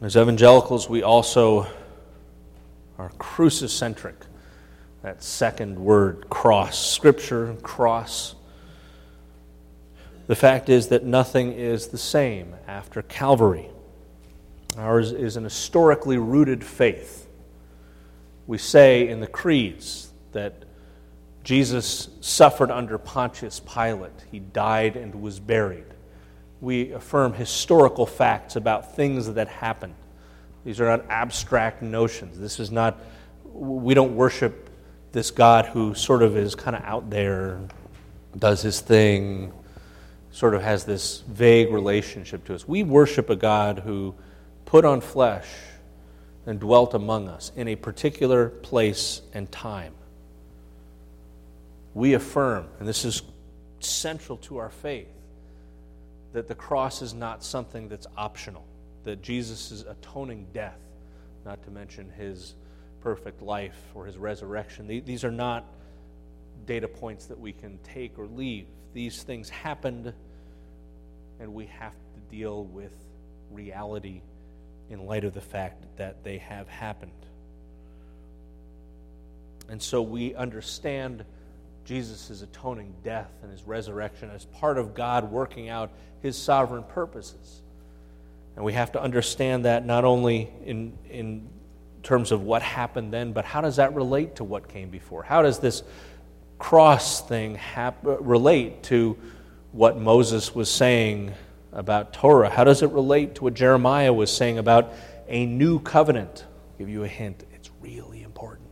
As 0.00 0.16
evangelicals, 0.16 0.88
we 0.88 1.02
also 1.02 1.66
are 2.96 3.10
crucicentric. 3.18 4.16
That 5.02 5.22
second 5.22 5.78
word, 5.78 6.30
cross, 6.30 6.78
scripture, 6.78 7.54
cross. 7.62 8.34
The 10.26 10.36
fact 10.36 10.70
is 10.70 10.88
that 10.88 11.04
nothing 11.04 11.52
is 11.52 11.88
the 11.88 11.98
same 11.98 12.56
after 12.66 13.02
Calvary. 13.02 13.68
Ours 14.78 15.12
is 15.12 15.36
an 15.36 15.44
historically 15.44 16.16
rooted 16.16 16.64
faith. 16.64 17.26
We 18.50 18.58
say 18.58 19.06
in 19.06 19.20
the 19.20 19.28
creeds 19.28 20.10
that 20.32 20.64
Jesus 21.44 22.08
suffered 22.20 22.72
under 22.72 22.98
Pontius 22.98 23.60
Pilate, 23.60 24.24
he 24.32 24.40
died 24.40 24.96
and 24.96 25.22
was 25.22 25.38
buried. 25.38 25.84
We 26.60 26.90
affirm 26.90 27.32
historical 27.32 28.06
facts 28.06 28.56
about 28.56 28.96
things 28.96 29.32
that 29.32 29.46
happened. 29.46 29.94
These 30.64 30.80
are 30.80 30.86
not 30.86 31.04
abstract 31.08 31.80
notions. 31.80 32.40
This 32.40 32.58
is 32.58 32.72
not, 32.72 32.98
we 33.44 33.94
don't 33.94 34.16
worship 34.16 34.68
this 35.12 35.30
God 35.30 35.66
who 35.66 35.94
sort 35.94 36.24
of 36.24 36.36
is 36.36 36.56
kind 36.56 36.74
of 36.74 36.82
out 36.82 37.08
there, 37.08 37.60
does 38.36 38.62
his 38.62 38.80
thing, 38.80 39.52
sort 40.32 40.56
of 40.56 40.62
has 40.62 40.82
this 40.82 41.22
vague 41.28 41.70
relationship 41.72 42.44
to 42.46 42.56
us. 42.56 42.66
We 42.66 42.82
worship 42.82 43.30
a 43.30 43.36
God 43.36 43.78
who 43.78 44.12
put 44.64 44.84
on 44.84 45.02
flesh 45.02 45.46
and 46.50 46.58
dwelt 46.58 46.94
among 46.94 47.28
us 47.28 47.52
in 47.54 47.68
a 47.68 47.76
particular 47.76 48.48
place 48.48 49.22
and 49.32 49.50
time. 49.52 49.94
We 51.94 52.14
affirm, 52.14 52.66
and 52.80 52.88
this 52.88 53.04
is 53.04 53.22
central 53.78 54.36
to 54.38 54.58
our 54.58 54.70
faith, 54.70 55.06
that 56.32 56.48
the 56.48 56.56
cross 56.56 57.02
is 57.02 57.14
not 57.14 57.44
something 57.44 57.88
that's 57.88 58.08
optional, 58.16 58.66
that 59.04 59.22
Jesus' 59.22 59.84
atoning 59.88 60.48
death, 60.52 60.80
not 61.44 61.62
to 61.62 61.70
mention 61.70 62.10
his 62.10 62.56
perfect 63.00 63.42
life 63.42 63.78
or 63.94 64.04
his 64.04 64.18
resurrection, 64.18 64.88
these 64.88 65.22
are 65.22 65.30
not 65.30 65.64
data 66.66 66.88
points 66.88 67.26
that 67.26 67.38
we 67.38 67.52
can 67.52 67.78
take 67.84 68.18
or 68.18 68.26
leave. 68.26 68.66
These 68.92 69.22
things 69.22 69.48
happened, 69.48 70.12
and 71.38 71.54
we 71.54 71.66
have 71.66 71.92
to 71.92 72.20
deal 72.36 72.64
with 72.64 72.92
reality 73.52 74.22
in 74.90 75.06
light 75.06 75.24
of 75.24 75.32
the 75.32 75.40
fact 75.40 75.84
that 75.96 76.22
they 76.24 76.38
have 76.38 76.68
happened. 76.68 77.12
And 79.68 79.80
so 79.80 80.02
we 80.02 80.34
understand 80.34 81.24
Jesus' 81.84 82.42
atoning 82.42 82.92
death 83.04 83.30
and 83.42 83.50
his 83.50 83.62
resurrection 83.62 84.30
as 84.34 84.44
part 84.44 84.78
of 84.78 84.94
God 84.94 85.30
working 85.30 85.68
out 85.68 85.90
his 86.20 86.36
sovereign 86.36 86.82
purposes. 86.82 87.62
And 88.56 88.64
we 88.64 88.72
have 88.72 88.92
to 88.92 89.02
understand 89.02 89.64
that 89.64 89.86
not 89.86 90.04
only 90.04 90.50
in, 90.64 90.92
in 91.08 91.48
terms 92.02 92.32
of 92.32 92.42
what 92.42 92.62
happened 92.62 93.12
then, 93.12 93.32
but 93.32 93.44
how 93.44 93.60
does 93.60 93.76
that 93.76 93.94
relate 93.94 94.36
to 94.36 94.44
what 94.44 94.68
came 94.68 94.90
before? 94.90 95.22
How 95.22 95.42
does 95.42 95.60
this 95.60 95.82
cross 96.58 97.26
thing 97.26 97.54
hap- 97.54 98.00
relate 98.02 98.82
to 98.84 99.16
what 99.72 99.96
Moses 99.98 100.54
was 100.54 100.70
saying 100.70 101.32
about 101.72 102.12
Torah? 102.12 102.50
How 102.50 102.64
does 102.64 102.82
it 102.82 102.90
relate 102.90 103.36
to 103.36 103.44
what 103.44 103.54
Jeremiah 103.54 104.12
was 104.12 104.34
saying 104.34 104.58
about 104.58 104.92
a 105.28 105.46
new 105.46 105.78
covenant? 105.80 106.44
I'll 106.46 106.78
give 106.78 106.88
you 106.88 107.04
a 107.04 107.08
hint. 107.08 107.44
It's 107.54 107.70
really 107.80 108.22
important. 108.22 108.68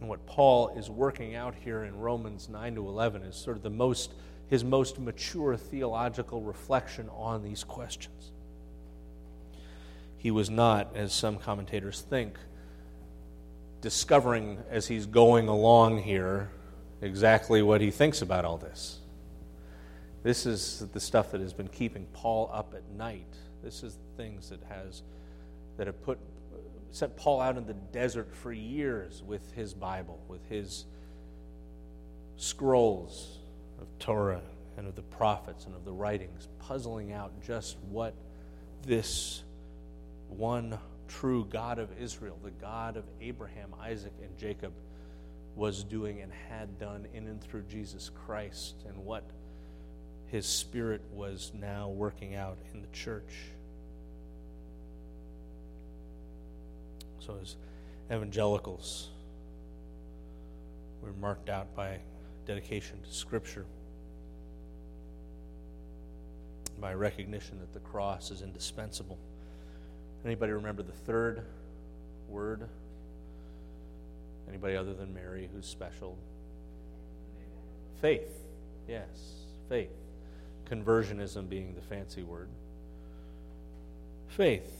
And 0.00 0.08
what 0.08 0.24
Paul 0.26 0.68
is 0.76 0.88
working 0.88 1.34
out 1.34 1.54
here 1.54 1.84
in 1.84 1.98
Romans 1.98 2.48
9 2.48 2.74
to 2.76 2.88
11 2.88 3.22
is 3.22 3.36
sort 3.36 3.56
of 3.56 3.62
the 3.62 3.70
most 3.70 4.12
his 4.48 4.64
most 4.64 4.98
mature 4.98 5.56
theological 5.56 6.40
reflection 6.40 7.08
on 7.10 7.42
these 7.42 7.64
questions. 7.64 8.32
He 10.16 10.30
was 10.30 10.50
not, 10.50 10.96
as 10.96 11.12
some 11.12 11.36
commentators 11.36 12.00
think, 12.00 12.38
discovering 13.80 14.58
as 14.70 14.88
he's 14.88 15.06
going 15.06 15.48
along 15.48 16.02
here 16.02 16.50
exactly 17.00 17.62
what 17.62 17.80
he 17.80 17.90
thinks 17.90 18.22
about 18.22 18.44
all 18.44 18.56
this. 18.58 18.98
This 20.22 20.46
is 20.46 20.86
the 20.92 21.00
stuff 21.00 21.30
that 21.32 21.40
has 21.40 21.52
been 21.52 21.68
keeping 21.68 22.06
Paul 22.12 22.50
up 22.52 22.74
at 22.74 22.88
night. 22.90 23.34
This 23.62 23.82
is 23.82 23.96
the 23.96 24.22
things 24.22 24.50
that 24.50 24.62
has 24.68 25.02
that 25.76 25.86
have 25.86 26.02
put 26.02 26.18
sent 26.90 27.16
Paul 27.16 27.40
out 27.40 27.56
in 27.56 27.66
the 27.66 27.74
desert 27.74 28.34
for 28.34 28.52
years 28.52 29.22
with 29.22 29.52
his 29.52 29.74
Bible, 29.74 30.18
with 30.26 30.44
his 30.48 30.86
scrolls 32.36 33.38
of 33.80 33.86
Torah 33.98 34.42
and 34.76 34.86
of 34.86 34.94
the 34.94 35.02
prophets 35.02 35.66
and 35.66 35.74
of 35.74 35.84
the 35.84 35.92
writings, 35.92 36.48
puzzling 36.58 37.12
out 37.12 37.32
just 37.42 37.76
what 37.90 38.14
this 38.86 39.42
one 40.28 40.78
true 41.08 41.44
God 41.44 41.78
of 41.78 41.90
Israel, 42.00 42.38
the 42.42 42.50
God 42.50 42.96
of 42.96 43.04
Abraham, 43.20 43.74
Isaac, 43.80 44.12
and 44.22 44.36
Jacob, 44.38 44.72
was 45.58 45.82
doing 45.82 46.20
and 46.20 46.32
had 46.48 46.78
done 46.78 47.04
in 47.12 47.26
and 47.26 47.42
through 47.42 47.62
Jesus 47.62 48.12
Christ 48.24 48.76
and 48.86 49.04
what 49.04 49.24
his 50.28 50.46
spirit 50.46 51.02
was 51.12 51.50
now 51.52 51.88
working 51.88 52.36
out 52.36 52.58
in 52.72 52.80
the 52.80 52.86
church. 52.92 53.50
So, 57.18 57.36
as 57.42 57.56
evangelicals, 58.06 59.08
we're 61.02 61.12
marked 61.20 61.48
out 61.48 61.74
by 61.74 61.98
dedication 62.46 63.00
to 63.02 63.12
Scripture, 63.12 63.66
by 66.80 66.94
recognition 66.94 67.58
that 67.58 67.72
the 67.72 67.80
cross 67.80 68.30
is 68.30 68.42
indispensable. 68.42 69.18
Anybody 70.24 70.52
remember 70.52 70.84
the 70.84 70.92
third 70.92 71.42
word? 72.28 72.68
Anybody 74.48 74.76
other 74.76 74.94
than 74.94 75.12
Mary 75.14 75.48
who's 75.52 75.66
special? 75.66 76.16
Faith. 78.00 78.30
Yes, 78.88 79.06
faith. 79.68 79.90
Conversionism 80.70 81.48
being 81.48 81.74
the 81.74 81.82
fancy 81.82 82.22
word. 82.22 82.48
Faith. 84.28 84.78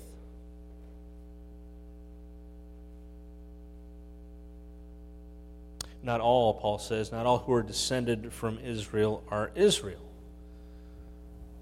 Not 6.03 6.21
all, 6.21 6.55
Paul 6.55 6.79
says, 6.79 7.11
not 7.11 7.27
all 7.27 7.39
who 7.39 7.53
are 7.53 7.63
descended 7.63 8.33
from 8.33 8.59
Israel 8.61 9.23
are 9.31 9.51
Israel. 9.55 10.01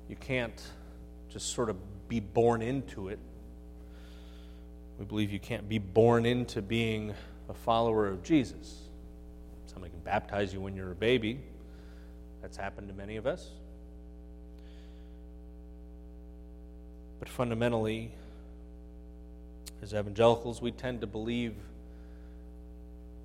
You 0.08 0.16
can't 0.16 0.62
just 1.30 1.52
sort 1.52 1.70
of 1.70 1.76
be 2.08 2.20
born 2.20 2.62
into 2.62 3.08
it. 3.08 3.18
We 4.98 5.04
believe 5.04 5.32
you 5.32 5.40
can't 5.40 5.68
be 5.68 5.78
born 5.78 6.26
into 6.26 6.62
being 6.62 7.14
a 7.48 7.54
follower 7.54 8.06
of 8.06 8.22
Jesus. 8.22 8.74
Somebody 9.66 9.90
can 9.90 10.00
baptize 10.00 10.52
you 10.52 10.60
when 10.60 10.74
you're 10.74 10.92
a 10.92 10.94
baby. 10.94 11.40
That's 12.42 12.56
happened 12.56 12.88
to 12.88 12.94
many 12.94 13.16
of 13.16 13.26
us. 13.26 13.48
But 17.18 17.28
fundamentally, 17.28 18.12
as 19.82 19.94
evangelicals, 19.94 20.60
we 20.60 20.70
tend 20.70 21.00
to 21.00 21.06
believe 21.06 21.54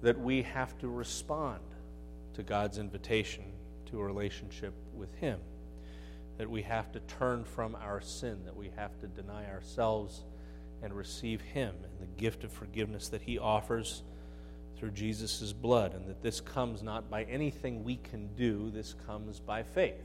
that 0.01 0.19
we 0.19 0.41
have 0.41 0.77
to 0.79 0.87
respond 0.87 1.59
to 2.33 2.43
God's 2.43 2.77
invitation 2.77 3.43
to 3.87 3.99
a 3.99 4.03
relationship 4.03 4.73
with 4.95 5.13
Him, 5.15 5.39
that 6.37 6.49
we 6.49 6.61
have 6.63 6.91
to 6.93 6.99
turn 7.01 7.43
from 7.43 7.75
our 7.75 8.01
sin, 8.01 8.39
that 8.45 8.55
we 8.55 8.71
have 8.75 8.97
to 9.01 9.07
deny 9.07 9.45
ourselves 9.51 10.23
and 10.81 10.93
receive 10.93 11.41
Him 11.41 11.75
and 11.83 11.99
the 11.99 12.21
gift 12.21 12.43
of 12.43 12.51
forgiveness 12.51 13.09
that 13.09 13.21
He 13.21 13.37
offers 13.37 14.01
through 14.81 14.89
Jesus' 14.89 15.53
blood, 15.53 15.93
and 15.93 16.07
that 16.07 16.23
this 16.23 16.41
comes 16.41 16.81
not 16.81 17.07
by 17.07 17.21
anything 17.25 17.83
we 17.83 17.97
can 17.97 18.27
do, 18.35 18.71
this 18.71 18.95
comes 19.05 19.39
by 19.39 19.61
faith. 19.61 20.01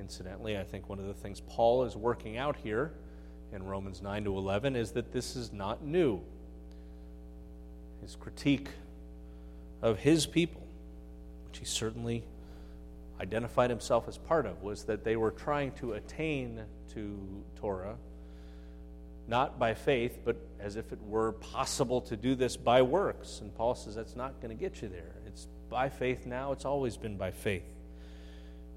Incidentally, 0.00 0.58
I 0.58 0.64
think 0.64 0.88
one 0.88 0.98
of 0.98 1.06
the 1.06 1.14
things 1.14 1.40
Paul 1.46 1.84
is 1.84 1.94
working 1.96 2.36
out 2.36 2.56
here 2.56 2.90
in 3.52 3.62
Romans 3.62 4.02
9 4.02 4.24
to 4.24 4.36
11 4.36 4.74
is 4.74 4.90
that 4.92 5.12
this 5.12 5.36
is 5.36 5.52
not 5.52 5.84
new. 5.84 6.20
His 8.02 8.16
critique 8.16 8.68
of 9.80 10.00
his 10.00 10.26
people, 10.26 10.66
which 11.46 11.58
he 11.58 11.64
certainly 11.64 12.24
identified 13.20 13.70
himself 13.70 14.08
as 14.08 14.18
part 14.18 14.44
of, 14.44 14.60
was 14.60 14.82
that 14.86 15.04
they 15.04 15.14
were 15.14 15.30
trying 15.30 15.70
to 15.74 15.92
attain 15.92 16.62
to 16.94 17.44
Torah 17.54 17.94
not 19.28 19.58
by 19.58 19.74
faith, 19.74 20.18
but 20.24 20.36
as 20.58 20.76
if 20.76 20.92
it 20.92 21.00
were 21.02 21.32
possible 21.32 22.00
to 22.00 22.16
do 22.16 22.34
this 22.34 22.56
by 22.56 22.82
works. 22.82 23.40
And 23.40 23.54
Paul 23.54 23.74
says 23.74 23.94
that's 23.94 24.16
not 24.16 24.40
going 24.40 24.56
to 24.56 24.60
get 24.60 24.82
you 24.82 24.88
there. 24.88 25.14
It's 25.26 25.46
by 25.68 25.90
faith 25.90 26.26
now, 26.26 26.52
it's 26.52 26.64
always 26.64 26.96
been 26.96 27.18
by 27.18 27.30
faith. 27.30 27.62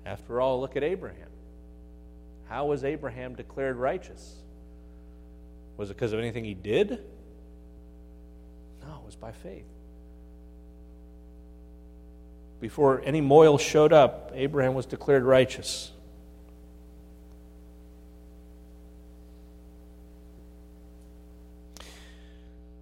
After 0.05 0.41
all, 0.41 0.59
look 0.59 0.75
at 0.75 0.83
Abraham. 0.83 1.29
How 2.49 2.65
was 2.65 2.83
Abraham 2.83 3.35
declared 3.35 3.77
righteous? 3.77 4.35
Was 5.77 5.89
it 5.89 5.93
because 5.93 6.11
of 6.11 6.19
anything 6.19 6.43
he 6.43 6.53
did? 6.53 6.89
No, 6.89 8.95
it 8.95 9.05
was 9.05 9.15
by 9.15 9.31
faith. 9.31 9.63
Before 12.59 13.01
any 13.05 13.21
mohel 13.21 13.59
showed 13.59 13.93
up, 13.93 14.31
Abraham 14.35 14.73
was 14.73 14.85
declared 14.85 15.23
righteous. 15.23 15.91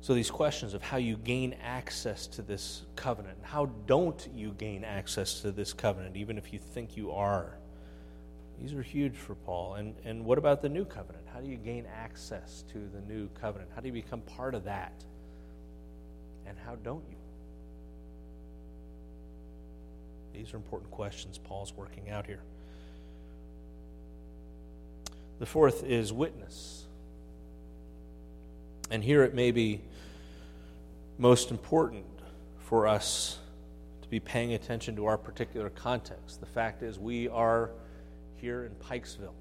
So, 0.09 0.15
these 0.15 0.31
questions 0.31 0.73
of 0.73 0.81
how 0.81 0.97
you 0.97 1.17
gain 1.17 1.55
access 1.61 2.25
to 2.25 2.41
this 2.41 2.81
covenant, 2.95 3.37
how 3.43 3.67
don't 3.85 4.27
you 4.33 4.55
gain 4.57 4.83
access 4.83 5.41
to 5.41 5.51
this 5.51 5.71
covenant, 5.71 6.17
even 6.17 6.35
if 6.35 6.51
you 6.51 6.57
think 6.57 6.97
you 6.97 7.11
are? 7.11 7.59
These 8.59 8.73
are 8.73 8.81
huge 8.81 9.13
for 9.13 9.35
Paul. 9.35 9.75
And, 9.75 9.93
and 10.03 10.25
what 10.25 10.39
about 10.39 10.63
the 10.63 10.69
new 10.69 10.83
covenant? 10.83 11.27
How 11.31 11.41
do 11.41 11.47
you 11.47 11.57
gain 11.57 11.85
access 11.95 12.63
to 12.71 12.89
the 12.91 13.01
new 13.01 13.29
covenant? 13.39 13.69
How 13.75 13.81
do 13.81 13.87
you 13.87 13.93
become 13.93 14.21
part 14.21 14.55
of 14.55 14.63
that? 14.63 14.93
And 16.47 16.57
how 16.65 16.73
don't 16.77 17.03
you? 17.07 17.17
These 20.33 20.55
are 20.55 20.57
important 20.57 20.89
questions 20.89 21.37
Paul's 21.37 21.71
working 21.77 22.09
out 22.09 22.25
here. 22.25 22.41
The 25.37 25.45
fourth 25.45 25.83
is 25.83 26.11
witness. 26.11 26.87
And 28.89 29.03
here 29.03 29.23
it 29.23 29.33
may 29.33 29.51
be 29.51 29.81
most 31.17 31.51
important 31.51 32.05
for 32.59 32.87
us 32.87 33.37
to 34.01 34.07
be 34.09 34.19
paying 34.19 34.53
attention 34.53 34.95
to 34.95 35.05
our 35.05 35.17
particular 35.17 35.69
context. 35.69 36.39
The 36.39 36.47
fact 36.47 36.81
is, 36.81 36.97
we 36.97 37.27
are 37.27 37.71
here 38.37 38.65
in 38.65 38.71
Pikesville. 38.75 39.33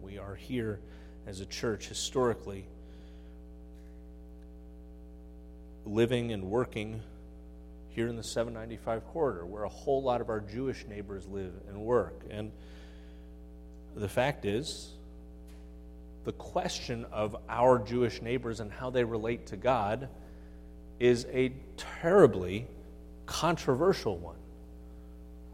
We 0.00 0.18
are 0.18 0.34
here 0.34 0.80
as 1.26 1.40
a 1.40 1.46
church 1.46 1.86
historically 1.86 2.66
living 5.84 6.32
and 6.32 6.44
working 6.44 7.02
here 7.90 8.08
in 8.08 8.16
the 8.16 8.22
795 8.22 9.04
corridor, 9.08 9.44
where 9.44 9.64
a 9.64 9.68
whole 9.68 10.02
lot 10.02 10.20
of 10.20 10.30
our 10.30 10.40
Jewish 10.40 10.86
neighbors 10.86 11.26
live 11.26 11.52
and 11.68 11.78
work. 11.78 12.22
And 12.30 12.50
the 13.94 14.08
fact 14.08 14.44
is, 14.44 14.90
the 16.24 16.32
question 16.32 17.04
of 17.12 17.36
our 17.48 17.78
Jewish 17.78 18.22
neighbors 18.22 18.60
and 18.60 18.70
how 18.70 18.90
they 18.90 19.04
relate 19.04 19.46
to 19.46 19.56
God 19.56 20.08
is 21.00 21.26
a 21.32 21.52
terribly 21.76 22.66
controversial 23.26 24.16
one 24.18 24.36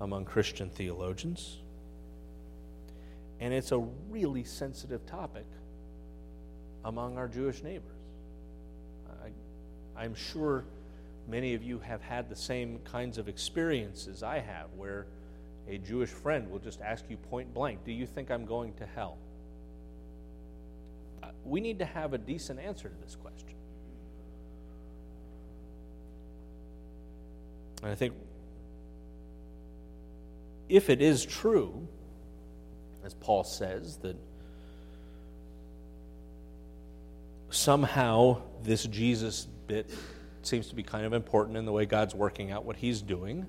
among 0.01 0.25
Christian 0.25 0.69
theologians. 0.69 1.59
And 3.41 3.55
it's 3.55 3.73
a 3.73 3.79
really 4.11 4.45
sensitive 4.45 5.07
topic 5.07 5.47
among 6.85 7.17
our 7.17 7.29
Jewish 7.29 7.63
neighbors. 7.63 7.85
I, 9.97 10.05
am 10.05 10.15
sure 10.15 10.65
many 11.29 11.55
of 11.55 11.63
you 11.63 11.79
have 11.81 12.01
had 12.03 12.29
the 12.29 12.37
same 12.37 12.79
kinds 12.85 13.19
of 13.19 13.29
experiences 13.29 14.23
I 14.23 14.39
have, 14.39 14.67
where 14.77 15.07
a 15.69 15.79
Jewish 15.79 16.11
friend 16.11 16.51
will 16.51 16.61
just 16.61 16.81
ask 16.81 17.05
you 17.09 17.17
point 17.17 17.53
blank, 17.53 17.85
Do 17.85 17.93
you 17.93 18.07
think 18.07 18.31
I'm 18.31 18.45
going 18.45 18.75
to 18.75 18.87
hell? 18.87 19.19
We 21.45 21.61
need 21.61 21.79
to 21.79 21.85
have 21.85 22.13
a 22.13 22.19
decent 22.19 22.61
answer 22.61 22.89
to 22.89 22.95
this 23.03 23.17
question. 23.17 23.57
And 27.83 27.93
I 27.93 27.95
think 27.95 28.15
if 30.69 30.91
it 30.91 31.01
is 31.01 31.25
true, 31.25 31.87
as 33.05 33.15
Paul 33.15 33.45
says, 33.45 33.97
that 33.99 34.17
somehow 37.51 38.43
this 38.63 38.85
Jesus 38.85 39.47
bit 39.67 39.91
seems 40.43 40.69
to 40.69 40.75
be 40.75 40.83
kind 40.83 41.07
of 41.07 41.13
important 41.13 41.57
in 41.57 41.65
the 41.65 41.73
way 41.73 41.87
God's 41.87 42.15
working 42.15 42.51
out 42.51 42.65
what 42.65 42.77
he's 42.77 43.01
doing. 43.03 43.47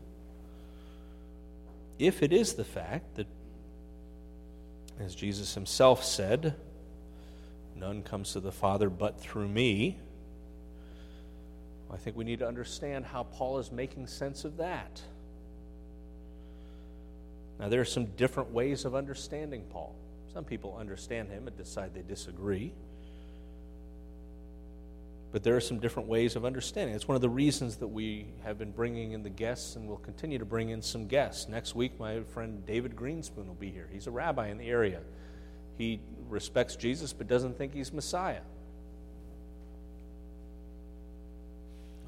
If 1.97 2.23
it 2.23 2.31
is 2.31 2.53
the 2.53 2.63
fact 2.63 3.15
that, 3.15 3.27
as 4.99 5.15
Jesus 5.15 5.53
himself 5.53 6.03
said, 6.03 6.55
none 7.79 8.03
comes 8.03 8.33
to 8.33 8.39
the 8.39 8.51
Father 8.51 8.89
but 8.89 9.19
through 9.19 9.47
me, 9.47 9.97
I 11.91 11.97
think 11.97 12.15
we 12.15 12.23
need 12.23 12.39
to 12.39 12.47
understand 12.47 13.05
how 13.05 13.23
Paul 13.23 13.57
is 13.57 13.71
making 13.71 14.07
sense 14.07 14.45
of 14.45 14.57
that. 14.57 15.01
Now, 17.59 17.67
there 17.67 17.81
are 17.81 17.85
some 17.85 18.05
different 18.05 18.51
ways 18.51 18.85
of 18.85 18.95
understanding 18.95 19.63
Paul. 19.69 19.95
Some 20.33 20.45
people 20.45 20.77
understand 20.79 21.29
him 21.29 21.47
and 21.47 21.57
decide 21.57 21.93
they 21.93 22.03
disagree. 22.03 22.71
But 25.31 25.43
there 25.43 25.55
are 25.55 25.61
some 25.61 25.79
different 25.79 26.07
ways 26.07 26.35
of 26.35 26.45
understanding. 26.45 26.95
It's 26.95 27.07
one 27.07 27.15
of 27.15 27.21
the 27.21 27.29
reasons 27.29 27.75
that 27.77 27.87
we 27.87 28.27
have 28.43 28.57
been 28.57 28.71
bringing 28.71 29.11
in 29.11 29.21
the 29.21 29.29
guests 29.29 29.75
and 29.75 29.87
will 29.87 29.97
continue 29.97 30.39
to 30.39 30.45
bring 30.45 30.69
in 30.69 30.81
some 30.81 31.07
guests. 31.07 31.47
Next 31.47 31.75
week, 31.75 31.99
my 31.99 32.21
friend 32.21 32.65
David 32.65 32.95
Greenspoon 32.95 33.45
will 33.47 33.57
be 33.59 33.69
here. 33.69 33.87
He's 33.91 34.07
a 34.07 34.11
rabbi 34.11 34.47
in 34.47 34.57
the 34.57 34.69
area. 34.69 35.01
He 35.79 36.01
respects 36.27 36.75
Jesus 36.75 37.13
but 37.13 37.27
doesn't 37.27 37.57
think 37.57 37.73
he's 37.73 37.93
Messiah. 37.93 38.41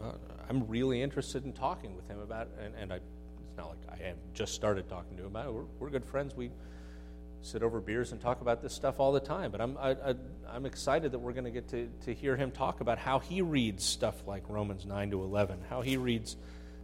Uh, 0.03 0.11
I'm 0.49 0.67
really 0.67 1.01
interested 1.01 1.45
in 1.45 1.53
talking 1.53 1.95
with 1.95 2.05
him 2.09 2.19
about, 2.19 2.49
and, 2.61 2.75
and 2.75 2.91
I, 2.91 2.97
it's 2.97 3.57
not 3.57 3.69
like 3.69 3.77
I 3.89 4.03
have 4.07 4.17
just 4.33 4.55
started 4.55 4.89
talking 4.89 5.15
to 5.15 5.23
him 5.23 5.29
about 5.29 5.47
it. 5.47 5.53
We're, 5.53 5.63
we're 5.79 5.89
good 5.89 6.03
friends. 6.03 6.35
We 6.35 6.51
sit 7.41 7.63
over 7.63 7.79
beers 7.79 8.11
and 8.11 8.19
talk 8.19 8.41
about 8.41 8.61
this 8.61 8.73
stuff 8.73 8.99
all 8.99 9.13
the 9.13 9.21
time. 9.21 9.51
But 9.51 9.61
I'm, 9.61 9.77
I, 9.77 9.91
I, 9.91 10.15
I'm 10.49 10.65
excited 10.65 11.13
that 11.13 11.19
we're 11.19 11.31
going 11.31 11.45
to 11.45 11.51
get 11.51 11.69
to, 11.69 11.89
to 12.03 12.13
hear 12.13 12.35
him 12.35 12.51
talk 12.51 12.81
about 12.81 12.97
how 12.97 13.19
he 13.19 13.41
reads 13.41 13.85
stuff 13.85 14.27
like 14.27 14.43
Romans 14.49 14.85
9 14.85 15.11
to 15.11 15.23
11, 15.23 15.59
how 15.69 15.79
he 15.79 15.95
reads 15.95 16.35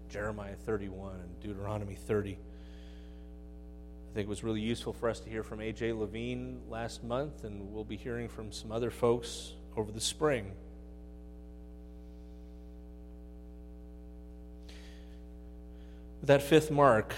Jeremiah 0.09 0.55
31 0.65 1.15
and 1.15 1.39
Deuteronomy 1.41 1.95
30. 1.95 2.37
I 4.11 4.13
think 4.13 4.27
it 4.27 4.29
was 4.29 4.43
really 4.43 4.61
useful 4.61 4.93
for 4.93 5.09
us 5.09 5.19
to 5.21 5.29
hear 5.29 5.43
from 5.43 5.61
A.J. 5.61 5.93
Levine 5.93 6.61
last 6.69 7.03
month, 7.03 7.43
and 7.43 7.71
we'll 7.71 7.83
be 7.83 7.97
hearing 7.97 8.27
from 8.27 8.51
some 8.51 8.71
other 8.71 8.89
folks 8.89 9.53
over 9.75 9.91
the 9.91 10.01
spring. 10.01 10.53
That 16.23 16.41
fifth 16.41 16.71
mark 16.71 17.13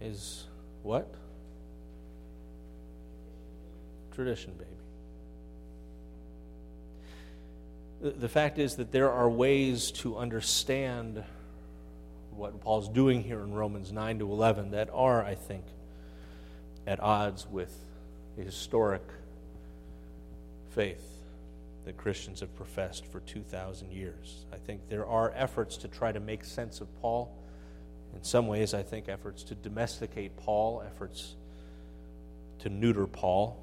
is 0.00 0.44
what? 0.82 1.12
Tradition, 4.12 4.54
baby. 4.54 4.70
The, 8.18 8.28
fact 8.28 8.58
is 8.58 8.76
that 8.76 8.92
there 8.92 9.10
are 9.10 9.28
ways 9.28 9.90
to 9.92 10.16
understand 10.16 11.22
what 12.36 12.60
Paul's 12.60 12.88
doing 12.88 13.22
here 13.22 13.40
in 13.40 13.52
Romans 13.52 13.92
9 13.92 14.18
to 14.20 14.30
11 14.30 14.70
that 14.72 14.88
are, 14.92 15.24
I 15.24 15.34
think, 15.34 15.64
at 16.86 17.00
odds 17.00 17.46
with 17.50 17.74
the 18.36 18.42
historic 18.42 19.02
faith 20.70 21.04
that 21.84 21.96
Christians 21.96 22.40
have 22.40 22.54
professed 22.56 23.06
for 23.06 23.20
2,000 23.20 23.92
years. 23.92 24.44
I 24.52 24.56
think 24.56 24.88
there 24.88 25.06
are 25.06 25.32
efforts 25.34 25.76
to 25.78 25.88
try 25.88 26.12
to 26.12 26.20
make 26.20 26.44
sense 26.44 26.80
of 26.80 26.88
Paul 27.00 27.32
in 28.16 28.24
some 28.24 28.46
ways, 28.46 28.72
I 28.72 28.82
think 28.82 29.08
efforts 29.08 29.42
to 29.44 29.54
domesticate 29.54 30.36
Paul, 30.38 30.82
efforts 30.86 31.34
to 32.60 32.70
neuter 32.70 33.06
Paul, 33.06 33.62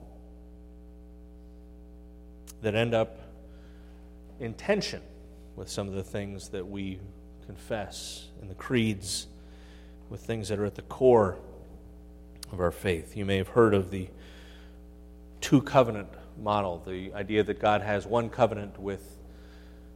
that 2.62 2.76
end 2.76 2.94
up 2.94 3.20
in 4.40 4.54
tension 4.54 5.02
with 5.56 5.70
some 5.70 5.88
of 5.88 5.96
the 5.96 6.04
things 6.04 6.50
that 6.50 6.68
we 6.68 7.00
confess 7.46 8.28
in 8.42 8.48
the 8.48 8.56
creeds, 8.56 9.28
with 10.10 10.22
things 10.22 10.50
that 10.50 10.60
are 10.60 10.66
at 10.66 10.76
the 10.76 10.82
core 10.84 11.38
of 12.52 12.60
our 12.60 12.72
faith. 12.72 13.18
You 13.18 13.26
may 13.26 13.38
have 13.38 13.48
heard 13.50 13.74
of 13.74 13.90
the 13.90 14.10
two 15.42 15.62
covenant 15.62 16.10
model, 16.42 16.84
the 16.86 17.14
idea 17.14 17.44
that 17.44 17.60
God 17.60 17.82
has 17.82 18.06
one 18.06 18.30
covenant 18.30 18.80
with 18.80 19.18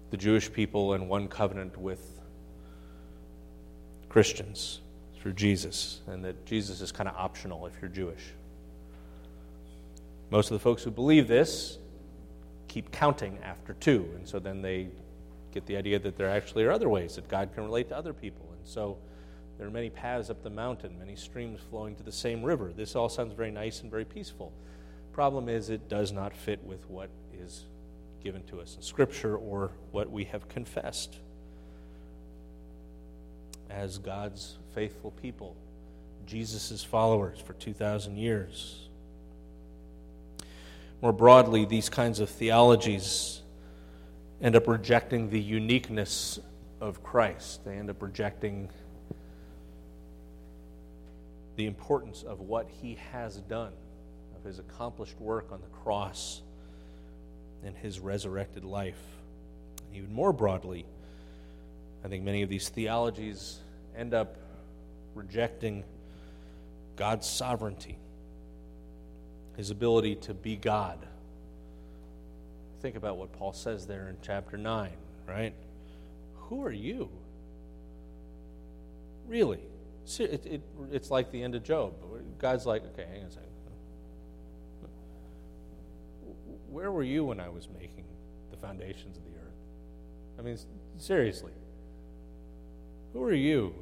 the 0.09 0.17
Jewish 0.17 0.51
people 0.51 0.93
and 0.93 1.09
one 1.09 1.27
covenant 1.27 1.77
with 1.77 2.19
Christians 4.09 4.79
through 5.19 5.33
Jesus, 5.33 6.01
and 6.07 6.23
that 6.25 6.45
Jesus 6.45 6.81
is 6.81 6.91
kind 6.91 7.09
of 7.09 7.15
optional 7.15 7.65
if 7.67 7.73
you're 7.81 7.89
Jewish. 7.89 8.33
Most 10.31 10.51
of 10.51 10.55
the 10.55 10.59
folks 10.59 10.83
who 10.83 10.91
believe 10.91 11.27
this 11.27 11.77
keep 12.67 12.91
counting 12.91 13.37
after 13.43 13.73
two, 13.73 14.09
and 14.15 14.27
so 14.27 14.39
then 14.39 14.61
they 14.61 14.87
get 15.57 15.65
the 15.65 15.75
idea 15.75 15.97
that 15.97 16.15
there 16.17 16.29
actually 16.29 16.63
are 16.65 16.71
other 16.71 16.87
ways 16.87 17.15
that 17.15 17.27
God 17.27 17.49
can 17.55 17.63
relate 17.63 17.89
to 17.89 17.97
other 17.97 18.13
people. 18.13 18.47
And 18.55 18.67
so 18.67 18.97
there 19.57 19.65
are 19.65 19.71
many 19.71 19.89
paths 19.89 20.29
up 20.29 20.43
the 20.43 20.51
mountain, 20.51 20.99
many 20.99 21.15
streams 21.15 21.59
flowing 21.71 21.95
to 21.95 22.03
the 22.03 22.11
same 22.11 22.43
river. 22.43 22.71
This 22.75 22.95
all 22.95 23.09
sounds 23.09 23.33
very 23.33 23.49
nice 23.49 23.81
and 23.81 23.89
very 23.89 24.05
peaceful. 24.05 24.53
Problem 25.13 25.49
is, 25.49 25.71
it 25.71 25.89
does 25.89 26.11
not 26.11 26.35
fit 26.35 26.63
with 26.63 26.87
what 26.87 27.09
is 27.41 27.63
given 28.23 28.43
to 28.43 28.61
us 28.61 28.75
in 28.75 28.83
Scripture 28.83 29.35
or 29.35 29.71
what 29.89 30.11
we 30.11 30.25
have 30.25 30.47
confessed 30.47 31.17
as 33.71 33.97
God's 33.97 34.57
faithful 34.75 35.09
people, 35.09 35.55
Jesus' 36.27 36.83
followers 36.83 37.39
for 37.39 37.53
2,000 37.53 38.15
years. 38.15 38.87
More 41.01 41.13
broadly, 41.13 41.65
these 41.65 41.89
kinds 41.89 42.19
of 42.19 42.29
theologies 42.29 43.41
end 44.41 44.55
up 44.55 44.67
rejecting 44.67 45.29
the 45.29 45.39
uniqueness 45.39 46.39
of 46.79 47.03
Christ. 47.03 47.65
They 47.65 47.77
end 47.77 47.89
up 47.89 48.01
rejecting 48.01 48.69
the 51.55 51.65
importance 51.65 52.23
of 52.23 52.39
what 52.39 52.69
he 52.69 52.99
has 53.11 53.37
done, 53.37 53.73
of 54.35 54.43
his 54.43 54.59
accomplished 54.59 55.19
work 55.19 55.51
on 55.51 55.59
the 55.61 55.67
cross 55.83 56.41
and 57.63 57.75
his 57.75 57.99
resurrected 57.99 58.63
life. 58.63 59.01
And 59.87 59.97
even 59.97 60.13
more 60.13 60.31
broadly, 60.31 60.85
I 62.05 62.07
think 62.07 62.23
many 62.23 62.43
of 62.43 62.49
these 62.49 62.69
theologies 62.69 63.59
end 63.95 64.13
up 64.13 64.37
rejecting 65.15 65.83
God's 66.95 67.27
sovereignty, 67.27 67.97
his 69.55 69.71
ability 69.71 70.15
to 70.15 70.35
be 70.35 70.55
God. 70.55 70.99
Think 72.81 72.95
about 72.95 73.17
what 73.17 73.33
Paul 73.33 73.53
says 73.53 73.87
there 73.87 74.07
in 74.09 74.17
chapter 74.21 74.57
9, 74.57 74.91
right? 75.27 75.53
Who 76.35 76.63
are 76.63 76.71
you? 76.71 77.09
Really? 79.27 79.61
It, 80.19 80.45
it, 80.45 80.61
it's 80.91 81.11
like 81.11 81.31
the 81.31 81.43
end 81.43 81.55
of 81.55 81.63
Job. 81.63 81.93
God's 82.39 82.65
like, 82.65 82.83
okay, 82.93 83.05
hang 83.09 83.21
on 83.21 83.27
a 83.27 83.31
second. 83.31 83.47
Where 86.69 86.91
were 86.91 87.03
you 87.03 87.25
when 87.25 87.39
I 87.39 87.49
was 87.49 87.67
making 87.77 88.05
the 88.51 88.57
foundations 88.57 89.17
of 89.17 89.23
the 89.25 89.31
earth? 89.31 90.39
I 90.39 90.41
mean, 90.43 90.57
seriously. 90.97 91.51
Who 93.13 93.23
are 93.23 93.33
you 93.33 93.73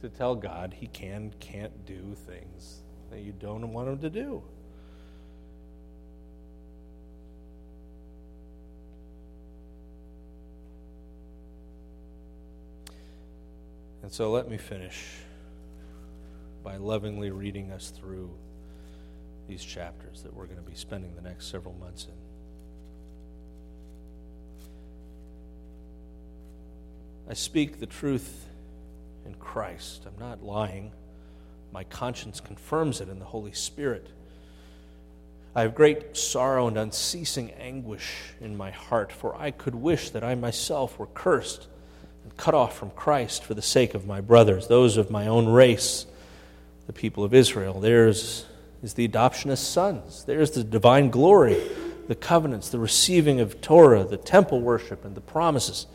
to 0.00 0.08
tell 0.08 0.34
God 0.34 0.74
he 0.78 0.86
can, 0.86 1.32
can't 1.40 1.84
do 1.86 2.16
things 2.26 2.82
that 3.10 3.20
you 3.20 3.32
don't 3.32 3.72
want 3.72 3.88
him 3.88 3.98
to 3.98 4.10
do? 4.10 4.42
And 14.04 14.12
so 14.12 14.30
let 14.30 14.50
me 14.50 14.58
finish 14.58 15.02
by 16.62 16.76
lovingly 16.76 17.30
reading 17.30 17.72
us 17.72 17.88
through 17.88 18.28
these 19.48 19.64
chapters 19.64 20.22
that 20.24 20.34
we're 20.34 20.44
going 20.44 20.62
to 20.62 20.70
be 20.70 20.74
spending 20.74 21.14
the 21.16 21.22
next 21.22 21.46
several 21.46 21.74
months 21.76 22.04
in. 22.04 22.12
I 27.30 27.32
speak 27.32 27.80
the 27.80 27.86
truth 27.86 28.44
in 29.24 29.36
Christ. 29.36 30.02
I'm 30.06 30.20
not 30.20 30.42
lying. 30.42 30.92
My 31.72 31.84
conscience 31.84 32.40
confirms 32.40 33.00
it 33.00 33.08
in 33.08 33.18
the 33.18 33.24
Holy 33.24 33.52
Spirit. 33.52 34.08
I 35.54 35.62
have 35.62 35.74
great 35.74 36.14
sorrow 36.14 36.68
and 36.68 36.76
unceasing 36.76 37.52
anguish 37.52 38.34
in 38.38 38.54
my 38.54 38.70
heart, 38.70 39.10
for 39.10 39.34
I 39.34 39.50
could 39.50 39.74
wish 39.74 40.10
that 40.10 40.22
I 40.22 40.34
myself 40.34 40.98
were 40.98 41.06
cursed 41.06 41.68
cut 42.36 42.54
off 42.54 42.76
from 42.76 42.90
Christ 42.90 43.44
for 43.44 43.54
the 43.54 43.62
sake 43.62 43.94
of 43.94 44.06
my 44.06 44.20
brothers, 44.20 44.66
those 44.66 44.96
of 44.96 45.10
my 45.10 45.26
own 45.26 45.46
race, 45.46 46.06
the 46.86 46.92
people 46.92 47.24
of 47.24 47.34
Israel. 47.34 47.80
Theirs 47.80 48.46
is 48.82 48.94
the 48.94 49.04
adoption 49.04 49.50
as 49.50 49.60
sons, 49.60 50.24
there's 50.24 50.50
the 50.50 50.64
divine 50.64 51.10
glory, 51.10 51.60
the 52.08 52.14
covenants, 52.14 52.68
the 52.68 52.78
receiving 52.78 53.40
of 53.40 53.60
Torah, 53.60 54.04
the 54.04 54.16
temple 54.16 54.60
worship, 54.60 55.04
and 55.04 55.14
the 55.14 55.20
promises. 55.20 55.86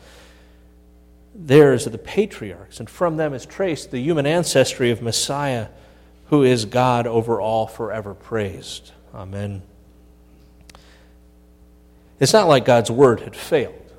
Theirs 1.34 1.86
are 1.86 1.90
the 1.90 1.98
patriarchs, 1.98 2.80
and 2.80 2.90
from 2.90 3.16
them 3.16 3.32
is 3.32 3.46
traced 3.46 3.92
the 3.92 4.00
human 4.00 4.26
ancestry 4.26 4.90
of 4.90 5.00
Messiah, 5.00 5.68
who 6.26 6.42
is 6.42 6.64
God 6.64 7.06
over 7.06 7.40
all, 7.40 7.66
forever 7.66 8.14
praised. 8.14 8.90
Amen. 9.14 9.62
It's 12.18 12.32
not 12.32 12.48
like 12.48 12.64
God's 12.64 12.90
word 12.90 13.20
had 13.20 13.36
failed. 13.36 13.89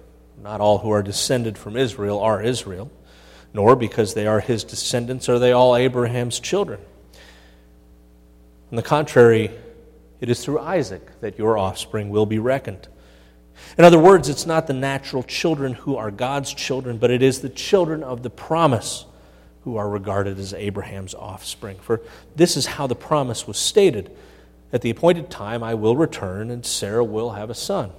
Not 0.42 0.62
all 0.62 0.80
who 0.80 0.92
are 0.92 1.04
descended 1.04 1.58
from 1.58 1.76
Israel 1.76 2.20
are 2.20 2.42
Israel, 2.42 2.92
nor 3.54 3.76
because 3.76 4.14
they 4.14 4.28
are 4.28 4.40
his 4.40 4.64
descendants 4.64 5.30
are 5.30 5.40
they 5.40 5.52
all 5.52 5.76
Abraham's 5.76 6.40
children. 6.40 6.80
On 8.72 8.76
the 8.76 8.84
contrary, 8.84 9.52
it 10.20 10.30
is 10.30 10.44
through 10.44 10.60
Isaac 10.60 11.20
that 11.22 11.38
your 11.38 11.58
offspring 11.58 12.10
will 12.10 12.26
be 12.26 12.40
reckoned. 12.40 12.88
In 13.78 13.84
other 13.84 14.00
words, 14.00 14.30
it's 14.30 14.46
not 14.46 14.68
the 14.68 14.74
natural 14.74 15.24
children 15.24 15.74
who 15.74 15.96
are 15.98 16.12
God's 16.12 16.54
children, 16.54 16.98
but 16.98 17.12
it 17.12 17.22
is 17.22 17.42
the 17.42 17.50
children 17.50 18.04
of 18.04 18.24
the 18.24 18.30
promise 18.30 19.06
who 19.64 19.78
are 19.78 19.90
regarded 19.90 20.40
as 20.40 20.54
Abraham's 20.54 21.14
offspring. 21.14 21.78
For 21.80 22.02
this 22.36 22.58
is 22.58 22.66
how 22.66 22.88
the 22.88 22.96
promise 22.96 23.48
was 23.48 23.58
stated 23.58 24.16
At 24.74 24.82
the 24.82 24.90
appointed 24.90 25.30
time, 25.30 25.64
I 25.64 25.74
will 25.74 25.98
return, 25.98 26.50
and 26.50 26.66
Sarah 26.66 27.04
will 27.04 27.32
have 27.32 27.50
a 27.50 27.54
son. 27.54 27.92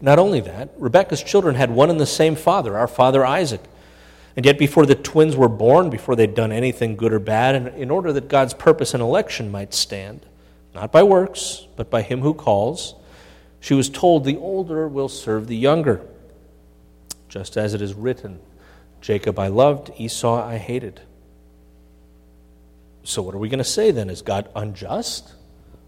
Not 0.00 0.18
only 0.18 0.40
that, 0.40 0.70
Rebekah's 0.76 1.22
children 1.22 1.54
had 1.54 1.70
one 1.70 1.90
and 1.90 2.00
the 2.00 2.06
same 2.06 2.36
father, 2.36 2.76
our 2.76 2.88
father 2.88 3.24
Isaac. 3.24 3.62
And 4.36 4.46
yet, 4.46 4.58
before 4.58 4.86
the 4.86 4.94
twins 4.94 5.36
were 5.36 5.48
born, 5.48 5.90
before 5.90 6.16
they'd 6.16 6.34
done 6.34 6.52
anything 6.52 6.96
good 6.96 7.12
or 7.12 7.18
bad, 7.18 7.54
and 7.54 7.68
in 7.68 7.90
order 7.90 8.12
that 8.12 8.28
God's 8.28 8.54
purpose 8.54 8.94
and 8.94 9.02
election 9.02 9.50
might 9.50 9.74
stand, 9.74 10.24
not 10.74 10.92
by 10.92 11.02
works, 11.02 11.66
but 11.76 11.90
by 11.90 12.02
him 12.02 12.20
who 12.20 12.32
calls, 12.32 12.94
she 13.58 13.74
was 13.74 13.88
told, 13.88 14.24
The 14.24 14.36
older 14.36 14.88
will 14.88 15.08
serve 15.08 15.46
the 15.46 15.56
younger. 15.56 16.00
Just 17.28 17.56
as 17.56 17.74
it 17.74 17.82
is 17.82 17.94
written, 17.94 18.40
Jacob 19.00 19.38
I 19.38 19.48
loved, 19.48 19.90
Esau 19.98 20.42
I 20.42 20.58
hated. 20.58 21.00
So, 23.02 23.22
what 23.22 23.34
are 23.34 23.38
we 23.38 23.48
going 23.48 23.58
to 23.58 23.64
say 23.64 23.90
then? 23.90 24.10
Is 24.10 24.22
God 24.22 24.48
unjust? 24.54 25.32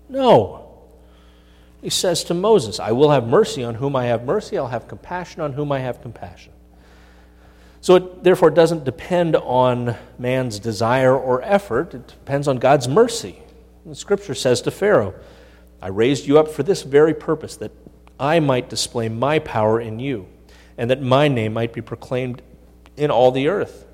No. 0.08 0.71
He 1.82 1.90
says 1.90 2.22
to 2.24 2.34
Moses, 2.34 2.78
I 2.78 2.92
will 2.92 3.10
have 3.10 3.26
mercy 3.26 3.64
on 3.64 3.74
whom 3.74 3.96
I 3.96 4.06
have 4.06 4.24
mercy, 4.24 4.56
I'll 4.56 4.68
have 4.68 4.86
compassion 4.86 5.42
on 5.42 5.52
whom 5.52 5.72
I 5.72 5.80
have 5.80 6.00
compassion. 6.00 6.52
So, 7.80 7.96
it 7.96 8.22
therefore 8.22 8.50
doesn't 8.50 8.84
depend 8.84 9.34
on 9.34 9.96
man's 10.16 10.60
desire 10.60 11.18
or 11.18 11.42
effort, 11.42 11.94
it 11.94 12.06
depends 12.06 12.46
on 12.46 12.58
God's 12.58 12.86
mercy. 12.86 13.42
The 13.84 13.96
scripture 13.96 14.36
says 14.36 14.62
to 14.62 14.70
Pharaoh, 14.70 15.14
I 15.80 15.88
raised 15.88 16.24
you 16.28 16.38
up 16.38 16.46
for 16.46 16.62
this 16.62 16.82
very 16.82 17.12
purpose, 17.12 17.56
that 17.56 17.72
I 18.20 18.38
might 18.38 18.70
display 18.70 19.08
my 19.08 19.40
power 19.40 19.80
in 19.80 19.98
you, 19.98 20.28
and 20.78 20.88
that 20.90 21.02
my 21.02 21.26
name 21.26 21.54
might 21.54 21.72
be 21.72 21.80
proclaimed 21.80 22.40
in 22.96 23.10
all 23.10 23.32
the 23.32 23.48
earth. 23.48 23.84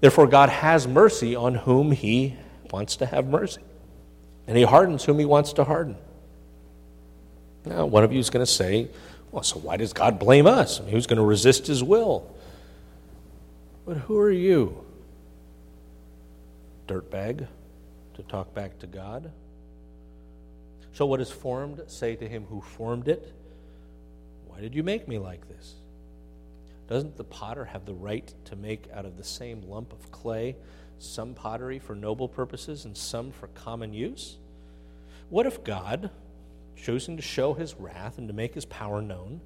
Therefore, 0.00 0.26
God 0.26 0.48
has 0.48 0.88
mercy 0.88 1.36
on 1.36 1.54
whom 1.56 1.92
he 1.92 2.36
wants 2.70 2.96
to 2.96 3.06
have 3.06 3.26
mercy, 3.26 3.60
and 4.46 4.56
he 4.56 4.62
hardens 4.62 5.04
whom 5.04 5.18
he 5.18 5.26
wants 5.26 5.52
to 5.52 5.64
harden. 5.64 5.96
Now, 7.64 7.86
one 7.86 8.04
of 8.04 8.12
you 8.12 8.18
is 8.18 8.30
going 8.30 8.44
to 8.44 8.50
say, 8.50 8.88
well, 9.30 9.42
so 9.42 9.58
why 9.58 9.76
does 9.76 9.92
God 9.92 10.18
blame 10.18 10.46
us? 10.46 10.80
I 10.80 10.84
mean, 10.84 10.92
who's 10.92 11.06
going 11.06 11.18
to 11.18 11.24
resist 11.24 11.66
his 11.66 11.82
will? 11.84 12.34
But 13.86 13.98
who 13.98 14.18
are 14.18 14.30
you, 14.30 14.84
dirtbag, 16.86 17.46
to 18.14 18.22
talk 18.22 18.54
back 18.54 18.78
to 18.80 18.86
God? 18.86 19.30
So, 20.92 21.06
what 21.06 21.20
is 21.20 21.30
formed, 21.30 21.82
say 21.86 22.16
to 22.16 22.28
him 22.28 22.44
who 22.48 22.60
formed 22.60 23.08
it, 23.08 23.32
Why 24.48 24.60
did 24.60 24.74
you 24.74 24.82
make 24.82 25.06
me 25.06 25.18
like 25.18 25.48
this? 25.48 25.74
Doesn't 26.88 27.16
the 27.16 27.24
potter 27.24 27.66
have 27.66 27.86
the 27.86 27.94
right 27.94 28.34
to 28.46 28.56
make 28.56 28.88
out 28.92 29.04
of 29.04 29.16
the 29.16 29.24
same 29.24 29.62
lump 29.62 29.92
of 29.92 30.10
clay 30.10 30.56
some 30.98 31.34
pottery 31.34 31.78
for 31.78 31.94
noble 31.94 32.28
purposes 32.28 32.84
and 32.84 32.96
some 32.96 33.30
for 33.30 33.46
common 33.48 33.94
use? 33.94 34.38
What 35.28 35.46
if 35.46 35.62
God, 35.62 36.10
choosing 36.80 37.16
to 37.16 37.22
show 37.22 37.54
his 37.54 37.74
wrath 37.74 38.18
and 38.18 38.28
to 38.28 38.34
make 38.34 38.54
his 38.54 38.64
power 38.64 39.02
known, 39.02 39.40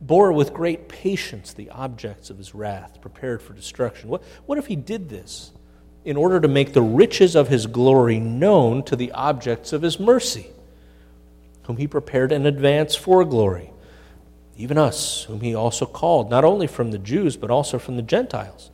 bore 0.00 0.32
with 0.32 0.52
great 0.52 0.88
patience 0.88 1.52
the 1.52 1.70
objects 1.70 2.30
of 2.30 2.38
his 2.38 2.54
wrath, 2.54 3.00
prepared 3.00 3.42
for 3.42 3.52
destruction. 3.52 4.08
What, 4.08 4.22
what 4.46 4.58
if 4.58 4.66
he 4.66 4.76
did 4.76 5.08
this 5.08 5.52
in 6.04 6.16
order 6.16 6.40
to 6.40 6.48
make 6.48 6.72
the 6.72 6.82
riches 6.82 7.36
of 7.36 7.48
his 7.48 7.66
glory 7.66 8.18
known 8.18 8.82
to 8.84 8.96
the 8.96 9.12
objects 9.12 9.72
of 9.72 9.82
his 9.82 10.00
mercy, 10.00 10.46
whom 11.64 11.76
he 11.76 11.86
prepared 11.86 12.32
in 12.32 12.46
advance 12.46 12.96
for 12.96 13.24
glory? 13.24 13.70
Even 14.56 14.76
us, 14.76 15.24
whom 15.24 15.40
he 15.40 15.54
also 15.54 15.86
called, 15.86 16.30
not 16.30 16.44
only 16.44 16.66
from 16.66 16.90
the 16.90 16.98
Jews, 16.98 17.36
but 17.36 17.50
also 17.50 17.78
from 17.78 17.96
the 17.96 18.02
Gentiles. 18.02 18.70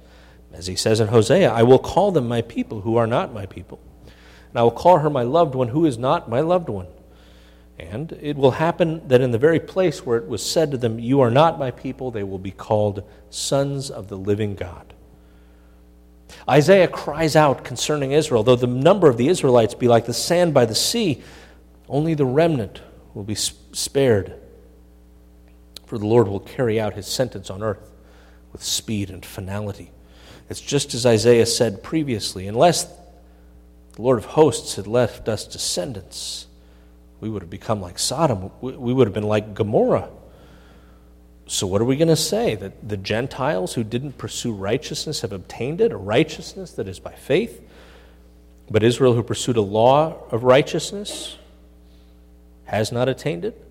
As 0.53 0.67
he 0.67 0.77
says 0.77 0.99
in 0.99 1.09
Hosea, 1.09 1.51
I 1.51 1.63
will 1.63 1.79
call 1.79 2.11
them 2.11 2.27
my 2.27 2.43
people 2.43 2.81
who 2.81 2.97
are 2.97 3.07
not 3.07 3.33
my 3.33 3.47
people, 3.47 3.79
and 4.49 4.59
I 4.59 4.63
will 4.63 4.71
call 4.71 4.99
her 4.99 5.11
my 5.11 5.23
loved 5.23 5.55
one 5.55 5.69
who 5.69 5.85
is 5.85 5.99
not 5.99 6.29
my 6.29 6.41
loved 6.41 6.69
one. 6.69 6.87
And 7.79 8.13
it 8.21 8.37
will 8.37 8.53
happen 8.53 9.07
that 9.07 9.21
in 9.21 9.31
the 9.31 9.39
very 9.39 9.61
place 9.61 10.05
where 10.05 10.19
it 10.19 10.27
was 10.27 10.45
said 10.45 10.73
to 10.73 10.77
them, 10.79 10.99
You 10.99 11.21
are 11.21 11.31
not 11.31 11.59
my 11.59 11.71
people, 11.71 12.11
they 12.11 12.25
will 12.25 12.39
be 12.39 12.51
called 12.51 13.05
sons 13.31 13.89
of 13.91 14.09
the 14.09 14.17
living 14.17 14.57
God. 14.57 14.95
Isaiah 16.49 16.89
cries 16.89 17.37
out 17.37 17.65
concerning 17.65 18.13
Israel, 18.13 18.43
though 18.43 18.57
the 18.57 18.67
number 18.67 19.09
of 19.09 19.17
the 19.17 19.29
Israelites 19.29 19.75
be 19.75 19.87
like 19.87 20.07
the 20.07 20.15
sand 20.15 20.53
by 20.53 20.65
the 20.65 20.75
sea, 20.75 21.23
only 21.89 22.15
the 22.15 22.27
remnant 22.27 22.83
will 23.15 23.23
be 23.23 23.35
spared. 23.37 24.35
For 25.87 25.99
the 25.99 26.07
Lord 26.07 26.29
will 26.29 26.41
carry 26.41 26.81
out 26.81 26.95
his 26.95 27.07
sentence 27.07 27.49
on 27.49 27.63
earth 27.63 27.91
with 28.53 28.63
speed 28.63 29.09
and 29.09 29.25
finality. 29.25 29.93
It's 30.51 30.61
just 30.61 30.95
as 30.95 31.07
Isaiah 31.07 31.47
said 31.47 31.83
previously 31.83 32.49
unless 32.49 32.85
the 32.85 34.03
Lord 34.03 34.19
of 34.19 34.25
hosts 34.27 34.77
had 34.77 34.87
left 34.87 35.29
us 35.29 35.47
descendants, 35.47 36.48
we 37.21 37.29
would 37.29 37.43
have 37.43 37.51
become 37.51 37.81
like 37.81 37.99
Sodom. 37.99 38.51
We 38.61 38.93
would 38.93 39.07
have 39.07 39.15
been 39.15 39.25
like 39.25 39.55
Gomorrah. 39.55 40.09
So, 41.47 41.67
what 41.67 41.81
are 41.81 41.87
we 41.87 41.97
going 41.97 42.09
to 42.09 42.17
say? 42.17 42.55
That 42.55 42.89
the 42.89 42.97
Gentiles 42.97 43.75
who 43.75 43.83
didn't 43.83 44.19
pursue 44.19 44.53
righteousness 44.53 45.23
have 45.23 45.33
obtained 45.33 45.81
it, 45.81 45.93
a 45.93 45.97
righteousness 45.97 46.73
that 46.73 46.87
is 46.87 47.01
by 47.01 47.13
faith? 47.13 47.61
But 48.71 48.83
Israel, 48.83 49.15
who 49.15 49.23
pursued 49.23 49.57
a 49.57 49.63
law 49.63 50.25
of 50.31 50.45
righteousness, 50.45 51.39
has 52.65 52.93
not 52.93 53.09
attained 53.09 53.47
it? 53.47 53.65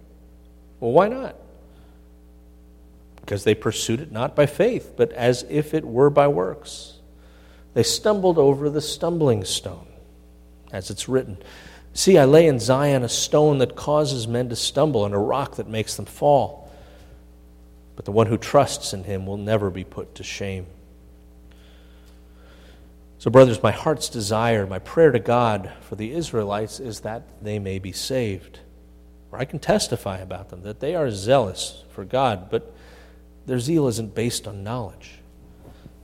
Well, 0.80 0.92
why 0.92 1.08
not? 1.08 1.36
Because 3.22 3.44
they 3.44 3.54
pursued 3.54 4.00
it 4.00 4.12
not 4.12 4.36
by 4.36 4.48
faith, 4.48 4.94
but 4.98 5.12
as 5.12 5.46
if 5.50 5.74
it 5.74 5.86
were 5.86 6.10
by 6.10 6.28
works. 6.28 6.94
They 7.76 7.84
stumbled 7.84 8.40
over 8.40 8.72
the 8.72 8.82
stumbling 8.82 9.46
stone, 9.46 9.88
as 10.72 10.90
it's 10.90 11.08
written. 11.08 11.38
See, 11.98 12.20
I 12.20 12.26
lay 12.26 12.46
in 12.46 12.60
Zion 12.60 13.02
a 13.02 13.10
stone 13.10 13.58
that 13.58 13.76
causes 13.76 14.28
men 14.28 14.50
to 14.50 14.56
stumble 14.56 15.04
and 15.04 15.16
a 15.16 15.18
rock 15.18 15.56
that 15.56 15.68
makes 15.68 15.96
them 15.96 16.06
fall. 16.06 16.72
But 17.96 18.06
the 18.06 18.12
one 18.12 18.28
who 18.28 18.38
trusts 18.38 18.94
in 18.94 19.04
him 19.04 19.26
will 19.26 19.38
never 19.38 19.72
be 19.72 19.84
put 19.84 20.14
to 20.14 20.24
shame. 20.24 20.68
So, 23.18 23.32
brothers, 23.32 23.64
my 23.64 23.72
heart's 23.72 24.10
desire, 24.10 24.68
my 24.68 24.78
prayer 24.78 25.12
to 25.12 25.18
God 25.18 25.72
for 25.82 25.96
the 25.96 26.12
Israelites 26.12 26.80
is 26.80 27.00
that 27.00 27.24
they 27.42 27.58
may 27.58 27.80
be 27.80 27.94
saved. 27.94 28.60
Or 29.32 29.40
I 29.40 29.46
can 29.46 29.58
testify 29.58 30.20
about 30.20 30.50
them 30.50 30.62
that 30.62 30.80
they 30.80 30.94
are 30.94 31.10
zealous 31.10 31.84
for 31.90 32.06
God, 32.06 32.52
but 32.52 32.72
their 33.48 33.60
zeal 33.60 33.88
isn't 33.88 34.14
based 34.14 34.48
on 34.48 34.64
knowledge. 34.64 35.14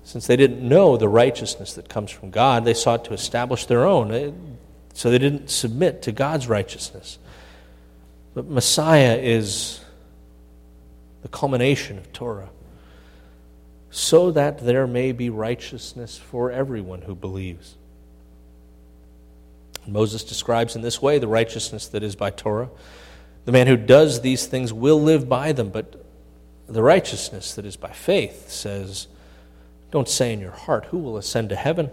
Since 0.04 0.26
they 0.26 0.38
didn't 0.38 0.68
know 0.68 0.98
the 0.98 1.08
righteousness 1.08 1.76
that 1.76 1.88
comes 1.88 2.10
from 2.10 2.32
God, 2.32 2.66
they 2.66 2.74
sought 2.74 3.06
to 3.06 3.14
establish 3.14 3.68
their 3.68 3.86
own. 3.86 4.53
So 4.94 5.10
they 5.10 5.18
didn't 5.18 5.50
submit 5.50 6.04
to 6.04 6.12
God's 6.12 6.48
righteousness. 6.48 7.18
But 8.34 8.48
Messiah 8.48 9.18
is 9.18 9.84
the 11.22 11.28
culmination 11.28 11.98
of 11.98 12.12
Torah, 12.14 12.50
so 13.90 14.32
that 14.32 14.60
there 14.60 14.88
may 14.88 15.12
be 15.12 15.30
righteousness 15.30 16.18
for 16.18 16.52
everyone 16.52 17.04
who 17.04 17.16
believes. 17.16 17.76
Moses 19.88 20.24
describes 20.24 20.76
in 20.76 20.82
this 20.82 21.02
way 21.02 21.20
the 21.20 21.28
righteousness 21.28 21.88
that 21.88 22.04
is 22.04 22.16
by 22.16 22.30
Torah. 22.30 22.70
The 23.46 23.52
man 23.52 23.68
who 23.68 23.78
does 23.78 24.22
these 24.22 24.46
things 24.46 24.72
will 24.72 25.02
live 25.02 25.28
by 25.28 25.52
them, 25.52 25.70
but 25.70 26.04
the 26.68 26.82
righteousness 26.82 27.56
that 27.56 27.66
is 27.66 27.76
by 27.76 27.92
faith 27.92 28.50
says, 28.50 29.08
Don't 29.92 30.08
say 30.08 30.32
in 30.32 30.40
your 30.40 30.52
heart, 30.52 30.86
Who 30.86 30.98
will 31.00 31.18
ascend 31.18 31.50
to 31.50 31.56
heaven? 31.56 31.92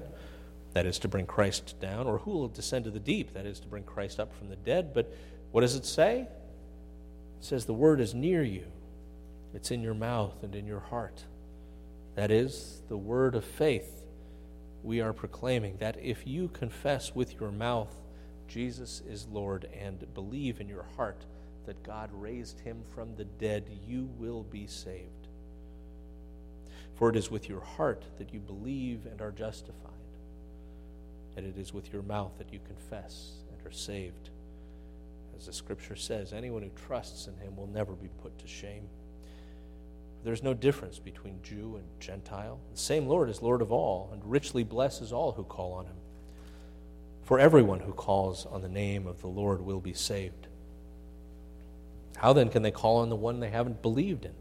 That 0.73 0.87
is 0.87 0.99
to 1.01 1.09
bring 1.09 1.27
Christ 1.27 1.79
down, 1.81 2.07
or 2.07 2.19
who 2.19 2.31
will 2.31 2.49
descend 2.49 2.85
to 2.85 2.91
the 2.91 3.01
deep, 3.01 3.35
that 3.35 3.47
is 3.47 3.61
to 3.61 3.69
bring 3.69 3.83
Christ 3.83 4.21
up 4.21 4.33
from 4.35 4.49
the 4.49 4.57
dead. 4.57 4.95
But 4.95 5.13
what 5.51 5.63
does 5.63 5.75
it 5.75 5.85
say? 5.85 6.21
It 6.21 7.45
says 7.45 7.65
the 7.65 7.75
word 7.75 8.01
is 8.01 8.15
near 8.15 8.43
you, 8.43 8.67
it's 9.55 9.71
in 9.71 9.83
your 9.83 9.95
mouth 9.95 10.43
and 10.43 10.55
in 10.55 10.67
your 10.67 10.81
heart. 10.81 11.25
That 12.15 12.31
is 12.31 12.83
the 12.89 12.97
word 12.97 13.35
of 13.35 13.45
faith 13.45 14.05
we 14.83 15.01
are 15.01 15.13
proclaiming 15.13 15.77
that 15.79 15.99
if 16.01 16.27
you 16.27 16.49
confess 16.49 17.15
with 17.15 17.39
your 17.39 17.51
mouth 17.51 17.95
Jesus 18.51 19.01
is 19.09 19.29
Lord 19.29 19.69
and 19.81 20.13
believe 20.13 20.61
in 20.61 20.69
your 20.69 20.85
heart 20.97 21.25
that 21.67 21.85
God 21.85 22.11
raised 22.13 22.59
him 22.59 22.83
from 22.93 23.15
the 23.15 23.25
dead, 23.25 23.71
you 23.87 24.11
will 24.19 24.43
be 24.43 24.67
saved. 24.67 25.29
For 26.97 27.11
it 27.11 27.17
is 27.17 27.31
with 27.31 27.49
your 27.49 27.61
heart 27.61 28.05
that 28.19 28.35
you 28.35 28.41
believe 28.41 29.07
and 29.07 29.21
are 29.21 29.31
justified 29.31 30.00
and 31.37 31.47
it 31.47 31.57
is 31.59 31.73
with 31.73 31.93
your 31.93 32.03
mouth 32.03 32.33
that 32.39 32.53
you 32.53 32.61
confess 32.67 33.33
and 33.51 33.67
are 33.67 33.75
saved. 33.75 34.31
As 35.37 35.47
the 35.47 35.53
scripture 35.53 35.97
says, 35.97 36.33
anyone 36.33 36.63
who 36.63 36.71
trusts 36.87 37.27
in 37.27 37.37
him 37.39 37.57
will 37.57 37.67
never 37.69 37.93
be 37.93 38.09
put 38.23 38.39
to 38.39 38.47
shame. 38.47 38.89
There's 40.23 40.43
no 40.43 40.53
difference 40.53 40.99
between 40.99 41.43
Jew 41.43 41.77
and 41.77 41.85
Gentile. 41.99 42.61
The 42.73 42.79
same 42.79 43.07
Lord 43.07 43.31
is 43.31 43.41
Lord 43.41 43.63
of 43.63 43.73
all, 43.73 44.11
and 44.13 44.23
richly 44.25 44.65
blesses 44.65 45.13
all 45.13 45.33
who 45.33 45.45
call 45.45 45.73
on 45.73 45.87
him. 45.87 45.97
For 47.23 47.39
everyone 47.39 47.81
who 47.81 47.93
calls 47.93 48.45
on 48.45 48.61
the 48.61 48.69
name 48.69 49.07
of 49.07 49.21
the 49.23 49.29
Lord 49.29 49.63
will 49.63 49.81
be 49.81 49.95
saved. 49.95 50.49
How 52.17 52.35
then 52.35 52.51
can 52.51 52.63
they 52.63 52.71
call 52.71 52.99
on 52.99 53.09
the 53.09 53.17
one 53.17 53.41
they 53.41 53.49
haven't 53.49 53.81
believed 53.81 54.27
in? 54.27 54.35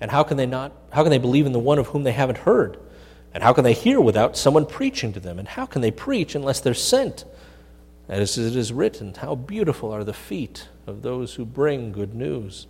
And 0.00 0.10
how 0.10 0.22
can 0.22 0.36
they 0.36 0.46
not 0.46 0.72
how 0.92 1.02
can 1.02 1.10
they 1.10 1.18
believe 1.18 1.46
in 1.46 1.52
the 1.52 1.58
one 1.58 1.78
of 1.78 1.88
whom 1.88 2.04
they 2.04 2.12
haven't 2.12 2.38
heard? 2.38 2.78
And 3.34 3.42
how 3.42 3.52
can 3.52 3.64
they 3.64 3.74
hear 3.74 4.00
without 4.00 4.36
someone 4.36 4.64
preaching 4.64 5.12
to 5.12 5.20
them? 5.20 5.40
And 5.40 5.48
how 5.48 5.66
can 5.66 5.82
they 5.82 5.90
preach 5.90 6.36
unless 6.36 6.60
they're 6.60 6.72
sent? 6.72 7.24
As 8.08 8.38
it 8.38 8.54
is 8.54 8.72
written, 8.72 9.12
how 9.14 9.34
beautiful 9.34 9.90
are 9.90 10.04
the 10.04 10.12
feet 10.12 10.68
of 10.86 11.02
those 11.02 11.34
who 11.34 11.44
bring 11.44 11.90
good 11.90 12.14
news. 12.14 12.68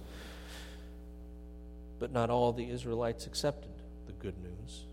But 1.99 2.13
not 2.13 2.31
all 2.31 2.53
the 2.53 2.71
Israelites 2.71 3.27
accepted 3.27 3.71
the 4.07 4.13
good 4.13 4.37
news. 4.43 4.85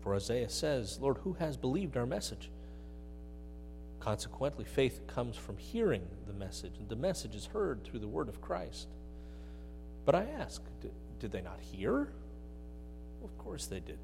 For 0.00 0.14
Isaiah 0.14 0.48
says, 0.48 0.98
Lord, 1.00 1.18
who 1.18 1.34
has 1.34 1.56
believed 1.56 1.96
our 1.96 2.06
message? 2.06 2.50
Consequently, 4.00 4.64
faith 4.64 5.06
comes 5.06 5.36
from 5.36 5.58
hearing 5.58 6.02
the 6.26 6.32
message, 6.32 6.72
and 6.78 6.88
the 6.88 6.96
message 6.96 7.34
is 7.34 7.46
heard 7.46 7.84
through 7.84 8.00
the 8.00 8.08
word 8.08 8.28
of 8.28 8.40
Christ. 8.40 8.88
But 10.04 10.14
I 10.14 10.26
ask, 10.38 10.62
did, 10.80 10.92
did 11.20 11.30
they 11.30 11.42
not 11.42 11.60
hear? 11.60 12.08
Well, 13.20 13.30
of 13.30 13.38
course 13.38 13.66
they 13.66 13.80
did. 13.80 13.98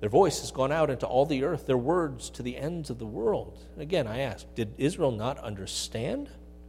Their 0.00 0.08
voice 0.08 0.40
has 0.40 0.50
gone 0.52 0.70
out 0.70 0.90
into 0.90 1.06
all 1.06 1.26
the 1.26 1.42
earth, 1.42 1.66
their 1.66 1.76
words 1.76 2.30
to 2.30 2.42
the 2.42 2.56
ends 2.56 2.88
of 2.88 2.98
the 2.98 3.06
world. 3.06 3.58
Again, 3.76 4.06
I 4.06 4.20
ask, 4.20 4.46
did 4.54 4.74
Israel 4.78 5.10
not 5.10 5.38
understand? 5.38 6.28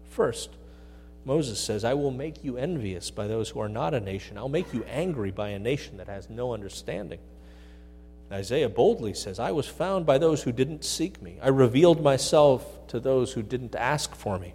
First, 0.09 0.49
Moses 1.25 1.59
says, 1.59 1.83
I 1.83 1.93
will 1.93 2.11
make 2.11 2.43
you 2.43 2.57
envious 2.57 3.11
by 3.11 3.27
those 3.27 3.49
who 3.49 3.59
are 3.59 3.69
not 3.69 3.93
a 3.93 3.99
nation. 3.99 4.37
I'll 4.37 4.49
make 4.49 4.73
you 4.73 4.83
angry 4.85 5.31
by 5.31 5.49
a 5.49 5.59
nation 5.59 5.97
that 5.97 6.07
has 6.07 6.29
no 6.29 6.53
understanding. 6.53 7.19
Isaiah 8.31 8.69
boldly 8.69 9.13
says, 9.13 9.39
I 9.39 9.51
was 9.51 9.67
found 9.67 10.05
by 10.05 10.17
those 10.17 10.43
who 10.43 10.51
didn't 10.51 10.85
seek 10.85 11.21
me. 11.21 11.37
I 11.41 11.49
revealed 11.49 12.01
myself 12.01 12.87
to 12.87 12.99
those 12.99 13.33
who 13.33 13.43
didn't 13.43 13.75
ask 13.75 14.15
for 14.15 14.37
me. 14.39 14.53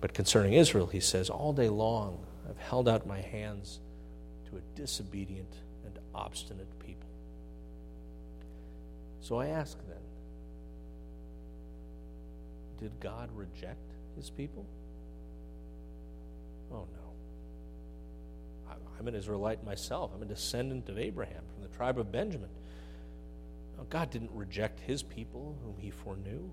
But 0.00 0.14
concerning 0.14 0.52
Israel, 0.54 0.86
he 0.86 1.00
says, 1.00 1.30
All 1.30 1.52
day 1.52 1.68
long 1.68 2.18
I've 2.48 2.58
held 2.58 2.88
out 2.88 3.06
my 3.06 3.20
hands 3.20 3.80
to 4.50 4.56
a 4.56 4.60
disobedient 4.76 5.52
and 5.84 5.98
obstinate 6.14 6.68
so 9.24 9.38
I 9.38 9.46
ask 9.46 9.78
then 9.88 9.96
did 12.78 12.92
God 13.00 13.30
reject 13.34 13.80
his 14.16 14.28
people? 14.28 14.66
Oh, 16.70 16.86
no. 16.92 18.74
I'm 18.98 19.08
an 19.08 19.14
Israelite 19.14 19.64
myself. 19.64 20.10
I'm 20.14 20.22
a 20.22 20.26
descendant 20.26 20.88
of 20.90 20.98
Abraham 20.98 21.42
from 21.54 21.62
the 21.62 21.74
tribe 21.74 21.98
of 21.98 22.12
Benjamin. 22.12 22.50
God 23.88 24.10
didn't 24.10 24.30
reject 24.34 24.80
his 24.80 25.02
people 25.02 25.56
whom 25.64 25.76
he 25.78 25.90
foreknew. 25.90 26.50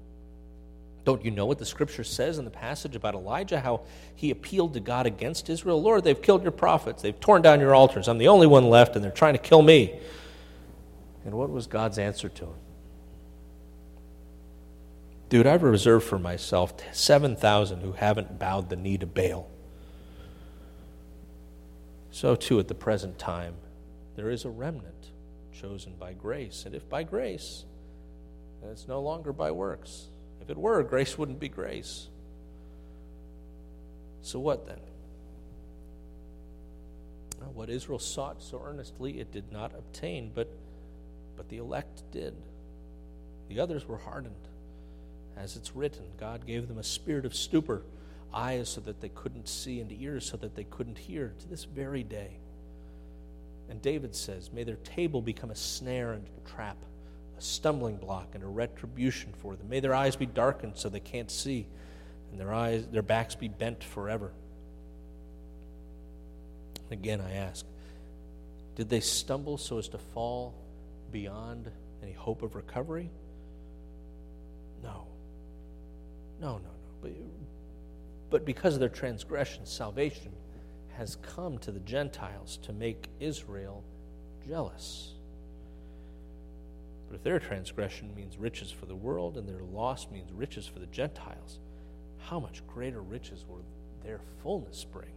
Don't 1.03 1.25
you 1.25 1.31
know 1.31 1.45
what 1.45 1.57
the 1.57 1.65
scripture 1.65 2.03
says 2.03 2.37
in 2.37 2.45
the 2.45 2.51
passage 2.51 2.95
about 2.95 3.15
Elijah? 3.15 3.59
How 3.59 3.81
he 4.15 4.29
appealed 4.29 4.73
to 4.75 4.79
God 4.79 5.05
against 5.05 5.49
Israel? 5.49 5.81
Lord, 5.81 6.03
they've 6.03 6.21
killed 6.21 6.43
your 6.43 6.51
prophets. 6.51 7.01
They've 7.01 7.19
torn 7.19 7.41
down 7.41 7.59
your 7.59 7.75
altars. 7.75 8.07
I'm 8.07 8.19
the 8.19 8.27
only 8.27 8.47
one 8.47 8.69
left, 8.69 8.95
and 8.95 9.03
they're 9.03 9.11
trying 9.11 9.33
to 9.33 9.39
kill 9.39 9.61
me. 9.61 9.99
And 11.25 11.35
what 11.35 11.49
was 11.49 11.67
God's 11.67 11.97
answer 11.99 12.29
to 12.29 12.45
him? 12.45 12.55
Dude, 15.29 15.47
I've 15.47 15.63
reserved 15.63 16.05
for 16.05 16.19
myself 16.19 16.73
7,000 16.91 17.81
who 17.81 17.93
haven't 17.93 18.37
bowed 18.37 18.69
the 18.69 18.75
knee 18.75 18.97
to 18.97 19.05
Baal. 19.05 19.49
So, 22.11 22.35
too, 22.35 22.59
at 22.59 22.67
the 22.67 22.75
present 22.75 23.17
time, 23.17 23.53
there 24.17 24.29
is 24.29 24.43
a 24.43 24.49
remnant 24.49 25.11
chosen 25.53 25.93
by 25.97 26.11
grace. 26.13 26.63
And 26.65 26.75
if 26.75 26.89
by 26.89 27.03
grace, 27.03 27.63
then 28.61 28.71
it's 28.71 28.87
no 28.87 28.99
longer 28.99 29.31
by 29.31 29.51
works. 29.51 30.07
If 30.41 30.49
it 30.49 30.57
were, 30.57 30.83
grace 30.83 31.17
wouldn't 31.17 31.39
be 31.39 31.47
grace. 31.47 32.09
So, 34.21 34.39
what 34.39 34.67
then? 34.67 34.79
What 37.53 37.69
Israel 37.69 37.99
sought 37.99 38.43
so 38.43 38.61
earnestly, 38.63 39.19
it 39.19 39.31
did 39.31 39.51
not 39.51 39.73
obtain, 39.73 40.31
but, 40.33 40.49
but 41.41 41.49
the 41.49 41.57
elect 41.57 42.03
did. 42.11 42.35
The 43.49 43.59
others 43.59 43.87
were 43.87 43.97
hardened. 43.97 44.35
As 45.35 45.55
it's 45.55 45.75
written, 45.75 46.03
God 46.19 46.45
gave 46.45 46.67
them 46.67 46.77
a 46.77 46.83
spirit 46.83 47.25
of 47.25 47.33
stupor, 47.33 47.81
eyes 48.31 48.69
so 48.69 48.79
that 48.81 49.01
they 49.01 49.09
couldn't 49.09 49.49
see, 49.49 49.79
and 49.79 49.91
ears 49.91 50.23
so 50.23 50.37
that 50.37 50.55
they 50.55 50.65
couldn't 50.65 50.99
hear, 50.99 51.33
to 51.39 51.47
this 51.47 51.63
very 51.63 52.03
day. 52.03 52.37
And 53.71 53.81
David 53.81 54.15
says, 54.15 54.53
May 54.53 54.63
their 54.63 54.75
table 54.75 55.19
become 55.19 55.49
a 55.49 55.55
snare 55.55 56.11
and 56.11 56.27
a 56.45 56.47
trap, 56.47 56.77
a 57.35 57.41
stumbling 57.41 57.97
block 57.97 58.35
and 58.35 58.43
a 58.43 58.47
retribution 58.47 59.33
for 59.41 59.55
them. 59.55 59.67
May 59.67 59.79
their 59.79 59.95
eyes 59.95 60.15
be 60.15 60.27
darkened 60.27 60.73
so 60.75 60.89
they 60.89 60.99
can't 60.99 61.31
see, 61.31 61.65
and 62.29 62.39
their 62.39 62.53
eyes 62.53 62.85
their 62.85 63.01
backs 63.01 63.33
be 63.33 63.47
bent 63.47 63.83
forever. 63.83 64.31
Again 66.91 67.19
I 67.19 67.31
ask, 67.33 67.65
did 68.75 68.89
they 68.89 68.99
stumble 68.99 69.57
so 69.57 69.79
as 69.79 69.87
to 69.87 69.97
fall 69.97 70.53
beyond 71.11 71.71
any 72.01 72.13
hope 72.13 72.41
of 72.41 72.55
recovery? 72.55 73.09
No. 74.83 75.05
No, 76.39 76.53
no, 76.53 76.59
no. 76.59 76.69
But, 77.01 77.11
but 78.29 78.45
because 78.45 78.73
of 78.73 78.79
their 78.79 78.89
transgression, 78.89 79.65
salvation 79.65 80.31
has 80.97 81.17
come 81.17 81.57
to 81.59 81.71
the 81.71 81.79
Gentiles 81.79 82.57
to 82.63 82.73
make 82.73 83.07
Israel 83.19 83.83
jealous. 84.47 85.13
But 87.07 87.17
if 87.17 87.23
their 87.23 87.39
transgression 87.39 88.13
means 88.15 88.37
riches 88.37 88.71
for 88.71 88.85
the 88.85 88.95
world 88.95 89.37
and 89.37 89.47
their 89.47 89.63
loss 89.63 90.07
means 90.11 90.31
riches 90.31 90.65
for 90.65 90.79
the 90.79 90.85
Gentiles, 90.87 91.59
how 92.19 92.39
much 92.39 92.65
greater 92.67 93.01
riches 93.01 93.43
will 93.47 93.63
their 94.03 94.21
fullness 94.41 94.85
bring? 94.85 95.11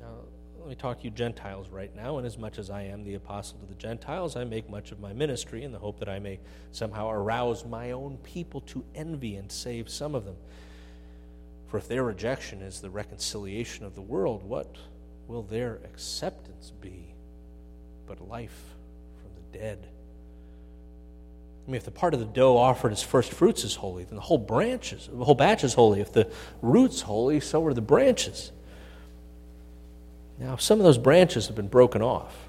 Now, 0.00 0.14
let 0.58 0.68
me 0.68 0.74
talk 0.74 0.98
to 0.98 1.04
you 1.04 1.10
Gentiles 1.10 1.68
right 1.68 1.94
now, 1.94 2.18
and 2.18 2.26
as 2.26 2.36
much 2.36 2.58
as 2.58 2.68
I 2.68 2.82
am 2.82 3.04
the 3.04 3.14
apostle 3.14 3.58
to 3.60 3.66
the 3.66 3.74
Gentiles, 3.74 4.36
I 4.36 4.44
make 4.44 4.68
much 4.68 4.92
of 4.92 5.00
my 5.00 5.12
ministry 5.12 5.62
in 5.62 5.72
the 5.72 5.78
hope 5.78 5.98
that 6.00 6.08
I 6.08 6.18
may 6.18 6.40
somehow 6.72 7.10
arouse 7.10 7.64
my 7.64 7.92
own 7.92 8.18
people 8.18 8.60
to 8.62 8.84
envy 8.94 9.36
and 9.36 9.50
save 9.50 9.88
some 9.88 10.14
of 10.14 10.24
them. 10.24 10.36
For 11.68 11.76
if 11.78 11.86
their 11.86 12.02
rejection 12.02 12.60
is 12.62 12.80
the 12.80 12.90
reconciliation 12.90 13.84
of 13.84 13.94
the 13.94 14.02
world, 14.02 14.42
what 14.42 14.76
will 15.26 15.42
their 15.42 15.76
acceptance 15.84 16.72
be 16.80 17.14
but 18.06 18.26
life 18.26 18.74
from 19.20 19.30
the 19.34 19.58
dead? 19.58 19.86
I 21.66 21.70
mean, 21.70 21.76
if 21.76 21.84
the 21.84 21.90
part 21.90 22.14
of 22.14 22.20
the 22.20 22.26
dough 22.26 22.56
offered 22.56 22.92
as 22.92 23.02
first 23.02 23.32
fruits 23.32 23.62
is 23.62 23.74
holy, 23.74 24.04
then 24.04 24.16
the 24.16 24.22
whole 24.22 24.38
branches, 24.38 25.08
the 25.12 25.24
whole 25.24 25.34
batch 25.34 25.62
is 25.62 25.74
holy. 25.74 26.00
If 26.00 26.12
the 26.12 26.32
root's 26.62 27.02
holy, 27.02 27.40
so 27.40 27.64
are 27.66 27.74
the 27.74 27.82
branches. 27.82 28.52
Now, 30.38 30.56
some 30.56 30.78
of 30.78 30.84
those 30.84 30.98
branches 30.98 31.48
have 31.48 31.56
been 31.56 31.68
broken 31.68 32.00
off, 32.00 32.48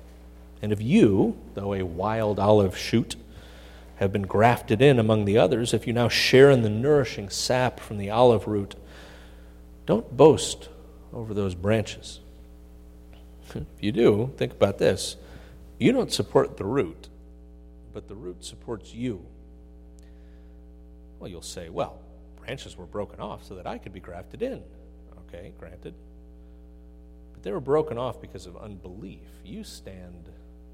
and 0.61 0.71
if 0.71 0.81
you, 0.81 1.37
though 1.55 1.73
a 1.73 1.83
wild 1.83 2.39
olive 2.39 2.77
shoot, 2.77 3.15
have 3.95 4.13
been 4.13 4.23
grafted 4.23 4.81
in 4.81 4.99
among 4.99 5.25
the 5.25 5.37
others, 5.37 5.73
if 5.73 5.87
you 5.87 5.93
now 5.93 6.07
share 6.07 6.51
in 6.51 6.61
the 6.61 6.69
nourishing 6.69 7.29
sap 7.29 7.79
from 7.79 7.97
the 7.97 8.09
olive 8.09 8.47
root, 8.47 8.75
don't 9.85 10.15
boast 10.15 10.69
over 11.11 11.33
those 11.33 11.55
branches. 11.55 12.19
if 13.55 13.65
you 13.81 13.91
do, 13.91 14.31
think 14.37 14.53
about 14.53 14.77
this. 14.77 15.17
You 15.79 15.91
don't 15.91 16.11
support 16.11 16.57
the 16.57 16.65
root, 16.65 17.09
but 17.93 18.07
the 18.07 18.15
root 18.15 18.45
supports 18.45 18.93
you. 18.93 19.25
Well, 21.19 21.29
you'll 21.29 21.41
say, 21.41 21.69
well, 21.69 21.99
branches 22.37 22.77
were 22.77 22.85
broken 22.85 23.19
off 23.19 23.43
so 23.43 23.55
that 23.55 23.65
I 23.65 23.77
could 23.79 23.93
be 23.93 23.99
grafted 23.99 24.41
in. 24.41 24.61
Okay, 25.27 25.51
granted. 25.59 25.93
But 27.39 27.45
they 27.45 27.53
were 27.53 27.61
broken 27.61 27.97
off 27.97 28.19
because 28.19 28.47
of 28.47 28.57
unbelief. 28.57 29.29
You 29.45 29.63
stand 29.63 30.27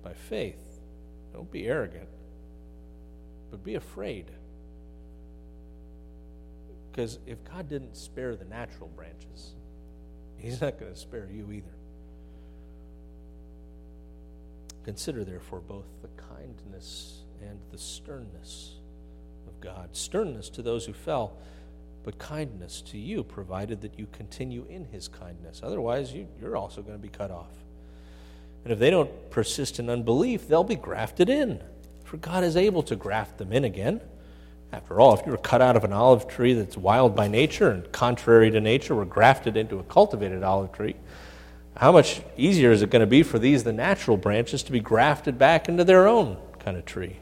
by 0.04 0.14
faith. 0.14 0.82
Don't 1.32 1.52
be 1.52 1.68
arrogant, 1.68 2.10
but 3.52 3.64
be 3.64 3.76
afraid. 3.76 4.32
Because 6.90 7.20
if 7.28 7.38
God 7.44 7.70
didn't 7.70 7.96
spare 7.96 8.36
the 8.36 8.46
natural 8.46 8.90
branches, 8.96 9.54
He's 10.40 10.60
not 10.60 10.80
going 10.80 10.92
to 10.92 11.00
spare 11.00 11.30
you 11.32 11.52
either. 11.52 11.76
Consider, 14.86 15.24
therefore, 15.24 15.60
both 15.60 15.86
the 16.02 16.10
kindness 16.36 17.26
and 17.44 17.60
the 17.70 17.78
sternness 17.78 18.80
of 19.48 19.62
God. 19.62 19.90
Sternness 19.96 20.50
to 20.50 20.64
those 20.64 20.88
who 20.88 20.94
fell, 20.94 21.38
but 22.06 22.20
kindness 22.20 22.82
to 22.84 23.00
you, 23.00 23.24
provided 23.24 23.82
that 23.82 23.98
you 23.98 24.08
continue 24.12 24.64
in 24.70 24.86
His 24.86 25.08
kindness. 25.08 25.62
Otherwise, 25.64 26.14
you, 26.14 26.28
you're 26.40 26.56
also 26.56 26.84
going 26.84 26.94
to 26.96 27.02
be 27.02 27.10
cut 27.10 27.32
off. 27.32 27.50
And 28.64 28.72
if 28.72 28.78
they 28.78 28.92
don't 28.92 29.32
persist 29.32 29.80
in 29.80 29.90
unbelief, 29.90 30.48
they'll 30.48 30.64
be 30.64 30.76
grafted 30.76 31.30
in. 31.30 31.60
For 32.04 32.18
God 32.18 32.44
is 32.44 32.56
able 32.56 32.84
to 32.84 32.96
graft 32.96 33.40
them 33.40 33.52
in 33.52 33.64
again. 33.64 34.02
After 34.72 35.00
all, 35.00 35.18
if 35.18 35.26
you 35.26 35.32
were 35.32 35.38
cut 35.40 35.64
out 35.64 35.76
of 35.76 35.84
an 35.84 35.94
olive 35.94 36.28
tree 36.28 36.54
that's 36.54 36.78
wild 36.78 37.16
by 37.16 37.28
nature 37.28 37.72
and 37.72 37.92
contrary 37.92 38.52
to 38.52 38.62
nature, 38.62 38.94
were 38.94 39.06
grafted 39.06 39.58
into 39.58 39.80
a 39.80 39.84
cultivated 39.84 40.44
olive 40.44 40.72
tree, 40.74 40.96
how 41.76 41.92
much 41.92 42.22
easier 42.38 42.72
is 42.72 42.84
it 42.84 42.92
going 42.92 43.02
to 43.02 43.08
be 43.08 43.24
for 43.24 43.40
these, 43.40 43.64
the 43.64 43.74
natural 43.74 44.16
branches, 44.16 44.62
to 44.64 44.72
be 44.72 44.80
grafted 44.80 45.40
back 45.40 45.68
into 45.68 45.84
their 45.84 46.08
own 46.08 46.38
kind 46.60 46.78
of 46.78 46.86
tree? 46.86 47.18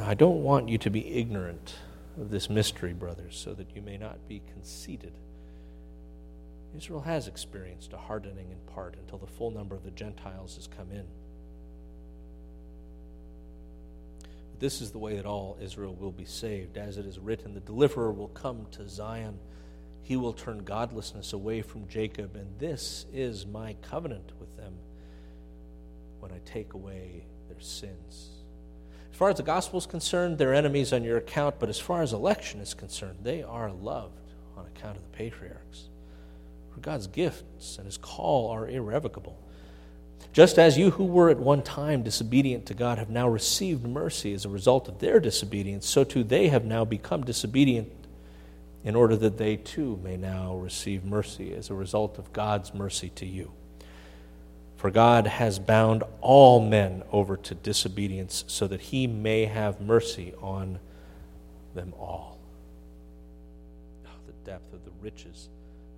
I 0.00 0.14
don't 0.14 0.42
want 0.42 0.68
you 0.68 0.78
to 0.78 0.90
be 0.90 1.14
ignorant 1.14 1.74
of 2.18 2.30
this 2.30 2.48
mystery, 2.48 2.92
brothers, 2.92 3.36
so 3.36 3.52
that 3.54 3.74
you 3.74 3.82
may 3.82 3.96
not 3.96 4.26
be 4.28 4.42
conceited. 4.52 5.12
Israel 6.76 7.00
has 7.00 7.26
experienced 7.26 7.92
a 7.92 7.96
hardening 7.96 8.50
in 8.50 8.58
part 8.74 8.96
until 8.98 9.18
the 9.18 9.26
full 9.26 9.50
number 9.50 9.74
of 9.74 9.84
the 9.84 9.90
Gentiles 9.90 10.56
has 10.56 10.66
come 10.66 10.90
in. 10.90 11.06
But 14.50 14.60
This 14.60 14.80
is 14.80 14.90
the 14.90 14.98
way 14.98 15.16
that 15.16 15.26
all 15.26 15.56
Israel 15.60 15.94
will 15.94 16.12
be 16.12 16.24
saved. 16.24 16.76
As 16.76 16.98
it 16.98 17.06
is 17.06 17.18
written, 17.18 17.54
the 17.54 17.60
deliverer 17.60 18.12
will 18.12 18.28
come 18.28 18.66
to 18.72 18.88
Zion. 18.88 19.38
He 20.02 20.16
will 20.16 20.32
turn 20.32 20.64
godlessness 20.64 21.32
away 21.32 21.62
from 21.62 21.88
Jacob, 21.88 22.36
and 22.36 22.58
this 22.58 23.06
is 23.12 23.46
my 23.46 23.74
covenant 23.82 24.32
with 24.38 24.56
them 24.56 24.74
when 26.20 26.30
I 26.30 26.40
take 26.44 26.74
away 26.74 27.24
their 27.48 27.60
sins. 27.60 28.35
As 29.16 29.18
far 29.18 29.30
as 29.30 29.38
the 29.38 29.42
gospel 29.44 29.78
is 29.78 29.86
concerned, 29.86 30.36
they're 30.36 30.52
enemies 30.52 30.92
on 30.92 31.02
your 31.02 31.16
account, 31.16 31.58
but 31.58 31.70
as 31.70 31.80
far 31.80 32.02
as 32.02 32.12
election 32.12 32.60
is 32.60 32.74
concerned, 32.74 33.20
they 33.22 33.42
are 33.42 33.72
loved 33.72 34.20
on 34.58 34.66
account 34.66 34.98
of 34.98 35.04
the 35.04 35.08
patriarchs. 35.08 35.88
For 36.74 36.80
God's 36.80 37.06
gifts 37.06 37.78
and 37.78 37.86
his 37.86 37.96
call 37.96 38.50
are 38.50 38.68
irrevocable. 38.68 39.38
Just 40.34 40.58
as 40.58 40.76
you 40.76 40.90
who 40.90 41.04
were 41.04 41.30
at 41.30 41.38
one 41.38 41.62
time 41.62 42.02
disobedient 42.02 42.66
to 42.66 42.74
God 42.74 42.98
have 42.98 43.08
now 43.08 43.26
received 43.26 43.86
mercy 43.86 44.34
as 44.34 44.44
a 44.44 44.50
result 44.50 44.86
of 44.86 44.98
their 44.98 45.18
disobedience, 45.18 45.88
so 45.88 46.04
too 46.04 46.22
they 46.22 46.48
have 46.48 46.66
now 46.66 46.84
become 46.84 47.24
disobedient 47.24 47.90
in 48.84 48.94
order 48.94 49.16
that 49.16 49.38
they 49.38 49.56
too 49.56 49.98
may 50.04 50.18
now 50.18 50.56
receive 50.56 51.06
mercy 51.06 51.54
as 51.54 51.70
a 51.70 51.74
result 51.74 52.18
of 52.18 52.34
God's 52.34 52.74
mercy 52.74 53.08
to 53.14 53.24
you. 53.24 53.50
For 54.76 54.90
God 54.90 55.26
has 55.26 55.58
bound 55.58 56.04
all 56.20 56.60
men 56.60 57.02
over 57.10 57.36
to 57.38 57.54
disobedience 57.54 58.44
so 58.46 58.66
that 58.66 58.80
he 58.82 59.06
may 59.06 59.46
have 59.46 59.80
mercy 59.80 60.34
on 60.40 60.78
them 61.74 61.94
all. 61.98 62.38
Oh, 64.06 64.10
the 64.26 64.50
depth 64.50 64.74
of 64.74 64.84
the 64.84 64.90
riches 65.00 65.48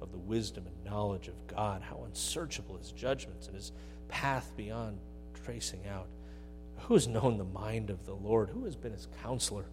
of 0.00 0.12
the 0.12 0.18
wisdom 0.18 0.64
and 0.66 0.90
knowledge 0.90 1.26
of 1.26 1.34
God, 1.48 1.82
how 1.82 2.04
unsearchable 2.06 2.76
his 2.76 2.92
judgments 2.92 3.48
and 3.48 3.56
his 3.56 3.72
path 4.08 4.52
beyond 4.56 4.98
tracing 5.44 5.80
out. 5.88 6.06
Who 6.82 6.94
has 6.94 7.08
known 7.08 7.36
the 7.36 7.44
mind 7.44 7.90
of 7.90 8.06
the 8.06 8.14
Lord? 8.14 8.48
Who 8.48 8.64
has 8.64 8.76
been 8.76 8.92
his 8.92 9.08
counselor? 9.22 9.64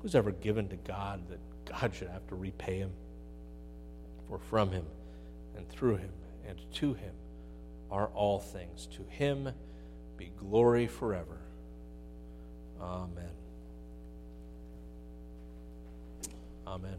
Who's 0.00 0.14
ever 0.14 0.30
given 0.30 0.68
to 0.68 0.76
God 0.76 1.20
that 1.28 1.40
God 1.66 1.92
should 1.94 2.08
have 2.08 2.26
to 2.28 2.36
repay 2.36 2.78
him? 2.78 2.92
For 4.28 4.38
from 4.38 4.70
him 4.70 4.86
and 5.56 5.68
through 5.68 5.96
him 5.96 6.10
and 6.46 6.58
to 6.74 6.94
him 6.94 7.12
are 7.92 8.08
all 8.08 8.40
things. 8.40 8.88
To 8.96 9.04
him 9.04 9.50
be 10.16 10.32
glory 10.40 10.86
forever. 10.86 11.38
Amen. 12.80 13.30
Amen. 16.66 16.96